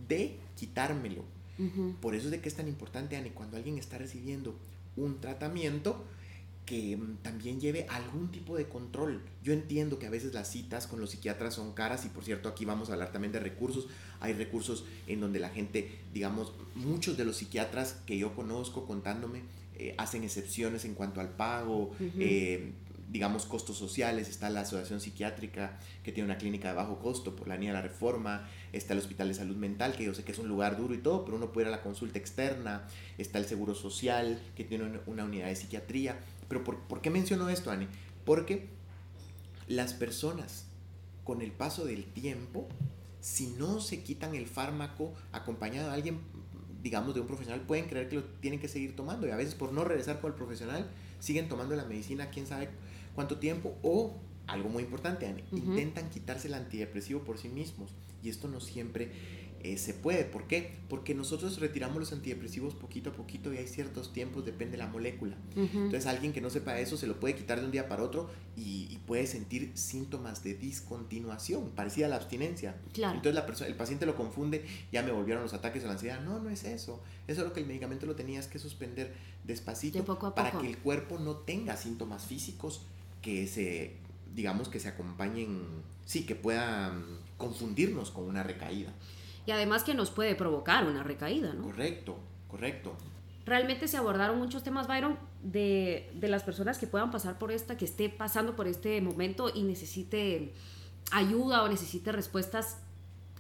de 0.08 0.38
quitármelo. 0.56 1.24
Por 2.00 2.16
eso 2.16 2.28
es 2.28 2.32
de 2.32 2.40
que 2.40 2.48
es 2.48 2.56
tan 2.56 2.70
importante, 2.70 3.18
Ani, 3.18 3.32
cuando 3.32 3.58
alguien 3.58 3.78
está 3.78 3.98
recibiendo 3.98 4.56
un 4.96 5.20
tratamiento, 5.20 6.06
que 6.70 6.96
mm, 6.96 7.18
también 7.24 7.60
lleve 7.60 7.88
algún 7.90 8.30
tipo 8.30 8.56
de 8.56 8.70
control. 8.70 9.24
Yo 9.44 9.54
entiendo 9.54 9.98
que 9.98 10.06
a 10.06 10.12
veces 10.12 10.36
las 10.36 10.52
citas 10.52 10.86
con 10.86 11.00
los 11.00 11.10
psiquiatras 11.10 11.56
son 11.56 11.74
caras 11.74 12.06
y 12.06 12.10
por 12.10 12.24
cierto 12.24 12.48
aquí 12.48 12.64
vamos 12.64 12.90
a 12.90 12.94
hablar 12.94 13.12
también 13.12 13.32
de 13.32 13.40
recursos. 13.40 13.88
Hay 14.20 14.34
recursos 14.34 14.86
en 15.08 15.20
donde 15.20 15.40
la 15.40 15.50
gente, 15.50 15.90
digamos, 16.14 16.54
muchos 16.76 17.18
de 17.18 17.26
los 17.26 17.38
psiquiatras 17.38 17.98
que 18.06 18.20
yo 18.20 18.36
conozco 18.36 18.86
contándome 18.86 19.42
eh, 19.80 19.96
hacen 19.98 20.24
excepciones 20.24 20.86
en 20.86 20.94
cuanto 20.94 21.22
al 21.22 21.30
pago, 21.30 21.92
eh, 22.20 22.74
digamos, 23.10 23.46
costos 23.46 23.76
sociales. 23.76 24.30
Está 24.30 24.52
la 24.52 24.62
Asociación 24.62 25.02
Psiquiátrica 25.02 25.80
que 26.04 26.12
tiene 26.12 26.30
una 26.30 26.38
clínica 26.38 26.68
de 26.68 26.76
bajo 26.76 27.00
costo 27.00 27.36
por 27.36 27.48
la 27.48 27.56
línea 27.56 27.72
de 27.72 27.78
la 27.78 27.82
reforma. 27.82 28.48
Está 28.74 28.94
el 28.94 29.00
Hospital 29.00 29.30
de 29.30 29.34
Salud 29.34 29.56
Mental, 29.56 29.96
que 29.96 30.04
yo 30.04 30.14
sé 30.14 30.24
que 30.24 30.34
es 30.34 30.38
un 30.38 30.48
lugar 30.48 30.78
duro 30.78 30.94
y 30.94 31.00
todo, 31.00 31.26
pero 31.26 31.36
uno 31.36 31.52
puede 31.52 31.68
ir 31.68 31.74
a 31.74 31.78
la 31.78 31.82
consulta 31.82 32.20
externa. 32.20 32.88
Está 33.18 33.40
el 33.40 33.46
Seguro 33.46 33.74
Social, 33.74 34.40
que 34.56 34.64
tiene 34.66 35.00
una 35.08 35.24
unidad 35.24 35.48
de 35.48 35.56
psiquiatría. 35.56 36.20
Pero 36.50 36.64
¿por, 36.64 37.02
qué 37.02 37.10
menciono 37.10 37.48
esto, 37.48 37.72
Ani? 37.72 37.88
Porque 38.26 38.68
las 39.68 39.94
personas 39.94 40.66
con 41.24 41.42
el 41.42 41.52
paso 41.52 41.86
del 41.86 42.06
tiempo, 42.06 42.68
si 43.22 43.48
no 43.48 43.80
se 43.80 44.02
quitan 44.02 44.36
el 44.36 44.48
fármaco 44.48 45.14
acompañado 45.32 45.90
de 45.90 45.94
alguien, 45.94 46.20
digamos, 46.82 47.14
de 47.14 47.22
un 47.22 47.28
profesional, 47.28 47.62
pueden 47.62 47.88
creer 47.88 48.10
que 48.10 48.16
lo 48.18 48.24
tienen 48.24 48.60
que 48.60 48.68
seguir 48.68 48.96
tomando. 48.96 49.28
Y 49.28 49.32
a 49.32 49.36
veces 49.36 49.54
por 49.54 49.72
no 49.72 49.86
regresar 49.86 50.20
con 50.20 50.32
el 50.32 50.36
profesional, 50.36 50.90
siguen 51.20 51.48
tomando 51.48 51.76
la 51.76 51.86
medicina 51.86 52.32
quién 52.32 52.48
sabe 52.48 52.70
cuánto 53.14 53.38
tiempo. 53.38 53.78
O, 53.84 54.18
algo 54.48 54.70
muy 54.70 54.82
importante, 54.82 55.28
Ani, 55.28 55.44
intentan 55.52 56.10
quitarse 56.10 56.48
el 56.48 56.56
antidepresivo 56.56 57.22
por 57.22 57.38
sí 57.38 57.50
mismos. 57.50 57.92
Y 58.24 58.30
esto 58.30 58.48
no 58.48 58.60
siempre 58.60 59.12
eh, 59.62 59.78
se 59.78 59.94
puede. 59.94 60.24
¿Por 60.24 60.48
qué? 60.48 60.78
Porque 60.88 61.14
nosotros 61.14 61.60
retiramos 61.60 61.98
los 61.98 62.14
antidepresivos 62.14 62.76
poquito 62.76 63.10
a 63.10 63.14
poquito 63.14 63.54
y 63.54 63.58
hay 63.58 63.68
ciertos 63.68 64.14
tiempos, 64.14 64.46
depende 64.46 64.74
de 64.74 64.78
la 64.78 64.88
molécula. 64.88 65.36
Entonces 65.56 66.06
alguien 66.06 66.32
que 66.32 66.40
no 66.40 66.50
sepa 66.50 66.80
eso 66.80 66.96
se 66.96 67.08
lo 67.08 67.20
puede 67.20 67.36
quitar 67.36 67.60
de 67.60 67.66
un 67.66 67.72
día 67.72 67.90
para 67.90 68.04
otro 68.04 68.30
y, 68.56 68.98
puede 69.10 69.26
sentir 69.26 69.72
síntomas 69.74 70.44
de 70.44 70.54
discontinuación, 70.54 71.72
parecida 71.72 72.06
a 72.06 72.10
la 72.10 72.18
abstinencia. 72.18 72.76
Entonces 72.94 73.34
la 73.34 73.48
persona, 73.48 73.68
el 73.68 73.76
paciente 73.76 74.06
lo 74.06 74.16
confunde, 74.16 74.64
ya 74.92 75.02
me 75.02 75.12
volvieron 75.12 75.42
los 75.42 75.54
ataques 75.56 75.82
de 75.82 75.88
la 75.88 75.94
ansiedad. 75.94 76.22
No, 76.22 76.40
no 76.40 76.52
es 76.52 76.64
eso. 76.64 77.02
Eso 77.28 77.42
es 77.42 77.48
lo 77.48 77.52
que 77.52 77.60
el 77.60 77.66
medicamento 77.66 78.06
lo 78.06 78.16
tenías 78.16 78.48
que 78.48 78.60
suspender 78.60 79.16
despacito 79.46 80.06
para 80.36 80.52
que 80.52 80.68
el 80.68 80.78
cuerpo 80.78 81.18
no 81.18 81.38
tenga 81.38 81.76
síntomas 81.76 82.24
físicos 82.28 82.84
que 83.24 83.48
se, 83.48 83.96
digamos, 84.36 84.70
que 84.70 84.80
se 84.80 84.90
acompañen, 84.90 85.60
sí, 86.06 86.24
que 86.28 86.36
puedan 86.36 87.04
confundirnos 87.38 88.12
con 88.12 88.26
una 88.26 88.44
recaída 88.44 88.94
y 89.46 89.52
además 89.52 89.84
que 89.84 89.94
nos 89.94 90.12
puede 90.12 90.36
provocar 90.36 90.86
una 90.88 91.04
recaída, 91.04 91.54
¿no? 91.54 91.64
Correcto, 91.64 92.18
correcto. 92.48 92.94
Realmente 93.46 93.88
se 93.88 93.98
abordaron 93.98 94.38
muchos 94.38 94.64
temas, 94.64 94.88
Byron, 94.88 95.18
de, 95.42 96.12
de 96.14 96.28
las 96.28 96.44
personas 96.44 96.78
que 96.78 96.88
puedan 96.88 97.10
pasar 97.10 97.40
por 97.40 97.52
esta, 97.52 97.78
que 97.78 97.86
esté 97.86 98.10
pasando 98.10 98.56
por 98.56 98.68
este 98.68 99.02
momento 99.02 99.52
y 99.54 99.64
necesite 99.64 100.54
ayuda 101.12 101.64
o 101.64 101.68
necesite 101.68 102.12
respuestas. 102.12 102.78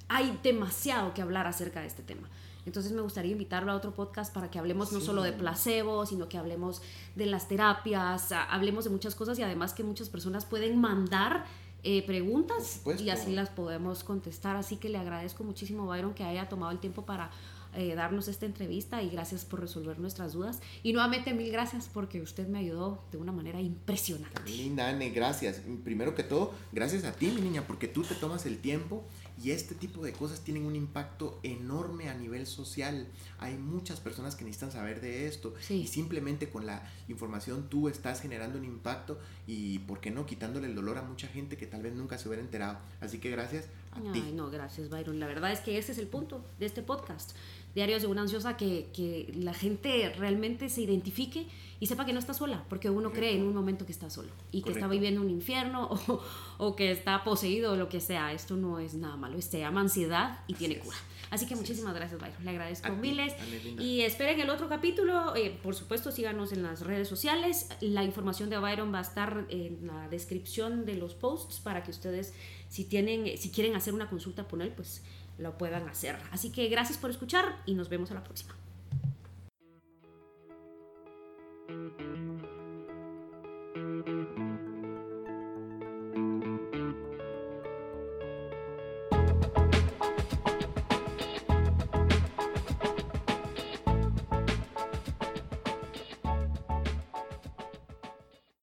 Hay 0.08 0.40
demasiado 0.42 1.14
que 1.14 1.22
hablar 1.22 1.46
acerca 1.46 1.82
de 1.82 1.88
este 1.88 2.02
tema. 2.02 2.28
Entonces 2.66 2.92
me 2.92 3.02
gustaría 3.02 3.32
invitarlo 3.32 3.72
a 3.72 3.76
otro 3.76 3.96
podcast 3.96 4.34
para 4.34 4.52
que 4.52 4.60
hablemos 4.60 4.92
no 4.92 5.00
solo 5.00 5.24
de 5.24 5.34
placebo, 5.34 6.06
sino 6.06 6.30
que 6.30 6.38
hablemos 6.38 6.82
de 7.16 7.26
las 7.26 7.48
terapias, 7.48 8.32
hablemos 8.32 8.84
de 8.84 8.90
muchas 8.90 9.16
cosas 9.16 9.40
y 9.40 9.44
además 9.44 9.74
que 9.74 9.84
muchas 9.84 10.10
personas 10.10 10.46
pueden 10.46 10.80
mandar 10.80 11.46
eh, 11.84 12.06
preguntas 12.06 12.82
y 13.00 13.10
así 13.10 13.32
las 13.32 13.50
podemos 13.50 14.04
contestar. 14.04 14.56
Así 14.56 14.78
que 14.78 14.90
le 14.90 14.98
agradezco 14.98 15.44
muchísimo, 15.44 15.86
Byron, 15.86 16.14
que 16.14 16.24
haya 16.24 16.50
tomado 16.50 16.72
el 16.72 16.80
tiempo 16.80 17.06
para 17.06 17.32
eh, 17.76 17.94
darnos 17.94 18.28
esta 18.28 18.48
entrevista 18.48 19.04
y 19.04 19.10
gracias 19.10 19.46
por 19.46 19.60
resolver 19.60 20.00
nuestras 20.00 20.34
dudas. 20.34 20.60
Y 20.82 20.92
nuevamente 20.92 21.34
mil 21.34 21.52
gracias 21.52 21.90
porque 21.94 22.22
usted 22.22 22.48
me 22.48 22.60
ayudó 22.60 23.04
de 23.12 23.18
una 23.18 23.32
manera 23.32 23.62
impresionante. 23.62 24.42
Linda, 24.50 24.90
Anne, 24.90 25.12
gracias. 25.12 25.62
Primero 25.84 26.16
que 26.16 26.24
todo, 26.24 26.54
gracias 26.72 27.04
a 27.04 27.12
ti, 27.12 27.28
mi 27.28 27.42
niña, 27.42 27.66
porque 27.68 27.88
tú 27.88 28.02
te 28.02 28.16
tomas 28.16 28.46
el 28.46 28.58
tiempo 28.58 29.04
y 29.42 29.52
este 29.52 29.76
tipo 29.76 30.04
de 30.04 30.12
cosas 30.14 30.42
tienen 30.42 30.66
un 30.66 30.76
impacto 30.76 31.40
enorme 31.44 32.10
a 32.10 32.14
nivel 32.14 32.46
social. 32.46 33.08
Hay 33.38 33.56
muchas 33.56 34.00
personas 34.00 34.36
que 34.36 34.44
necesitan 34.44 34.72
saber 34.72 35.02
de 35.02 35.28
esto 35.28 35.54
y 35.70 35.88
simplemente 35.88 36.50
con 36.50 36.66
la 36.66 36.84
información 37.08 37.70
tú 37.70 37.88
estás 37.88 38.22
generando 38.22 38.58
un 38.58 38.66
impacto 38.66 39.20
y, 39.48 39.80
¿por 39.80 40.02
qué 40.02 40.12
no?, 40.12 40.26
quitándole 40.26 40.68
el 40.68 40.76
dolor 40.76 40.98
a 40.98 41.04
mucha 41.04 41.28
gente 41.28 41.58
que 41.58 41.68
tal 41.68 41.84
vez 41.84 41.94
nunca 41.94 42.18
se 42.18 42.28
hubiera 42.28 42.44
enterado. 42.44 42.80
Así 43.00 43.20
que 43.20 43.30
gracias 43.30 43.66
a 43.92 44.12
ti. 44.12 44.24
No, 44.34 44.50
gracias, 44.50 44.90
Byron. 44.90 45.20
La 45.20 45.28
verdad 45.28 45.52
es 45.52 45.60
que 45.60 45.78
ese 45.78 45.92
es 45.92 45.98
el 45.98 46.08
punto 46.08 46.44
de 46.60 46.66
este 46.66 46.82
podcast. 46.82 47.36
Diarios 47.76 48.02
de 48.02 48.08
una 48.08 48.22
ansiosa, 48.22 48.58
que, 48.58 48.90
que 48.94 49.32
la 49.36 49.54
gente 49.54 50.12
realmente 50.18 50.70
se 50.70 50.82
identifique 50.82 51.48
y 51.80 51.86
sepa 51.86 52.06
que 52.06 52.14
no 52.14 52.20
está 52.20 52.34
sola, 52.34 52.66
porque 52.68 52.90
uno 52.90 53.12
cree 53.12 53.36
en 53.36 53.44
un 53.44 53.54
momento 53.54 53.86
que 53.86 53.92
está 53.92 54.10
solo 54.10 54.30
y 54.52 54.64
que 54.64 54.72
está 54.72 54.88
viviendo 54.88 55.22
un 55.22 55.30
infierno 55.30 55.88
o, 56.08 56.22
o, 56.58 56.76
que 56.76 56.92
está 56.92 57.24
poseído 57.24 57.74
o 57.74 57.76
lo 57.76 57.88
que 57.88 58.02
sea. 58.02 58.34
Esto 58.34 58.58
no 58.58 58.80
es 58.80 58.96
nada 58.96 59.16
malo, 59.18 59.42
se 59.42 59.60
llama 59.60 59.82
ansiedad 59.82 60.40
y 60.48 60.56
tiene 60.56 60.80
cura. 60.80 60.98
Así 61.30 61.46
que 61.46 61.56
muchísimas 61.56 61.94
gracias, 61.94 62.20
Byron. 62.20 62.44
Le 62.44 62.50
agradezco 62.50 62.92
miles. 62.94 63.34
Y 63.80 64.02
esperen 64.02 64.40
el 64.40 64.50
otro 64.50 64.68
capítulo. 64.68 65.36
Eh, 65.36 65.58
por 65.62 65.76
supuesto, 65.76 66.12
síganos 66.12 66.52
en 66.52 66.64
las 66.64 66.82
redes 66.82 67.08
sociales. 67.08 67.70
La 67.82 68.04
información 68.04 68.50
de 68.50 68.58
Byron 68.58 68.94
va 68.94 69.00
a 69.00 69.04
estar 69.04 69.46
en 69.50 69.86
la 69.86 70.08
descripción 70.10 70.86
de 70.86 70.96
los 70.96 71.14
posts 71.14 71.60
para 71.60 71.84
que 71.84 71.92
ustedes, 71.92 72.34
si, 72.70 72.86
tienen, 72.86 73.38
si 73.38 73.52
quieren 73.52 73.76
hacer 73.76 73.94
una 73.94 74.10
consulta 74.10 74.48
por 74.48 74.62
él, 74.62 74.72
pues 74.72 75.04
lo 75.38 75.58
puedan 75.58 75.90
hacer. 75.90 76.16
Así 76.32 76.52
que 76.52 76.68
gracias 76.70 76.98
por 76.98 77.10
escuchar 77.10 77.62
y 77.66 77.74
nos 77.74 77.90
vemos 77.90 78.12
a 78.12 78.14
la 78.14 78.24
próxima. 78.24 78.56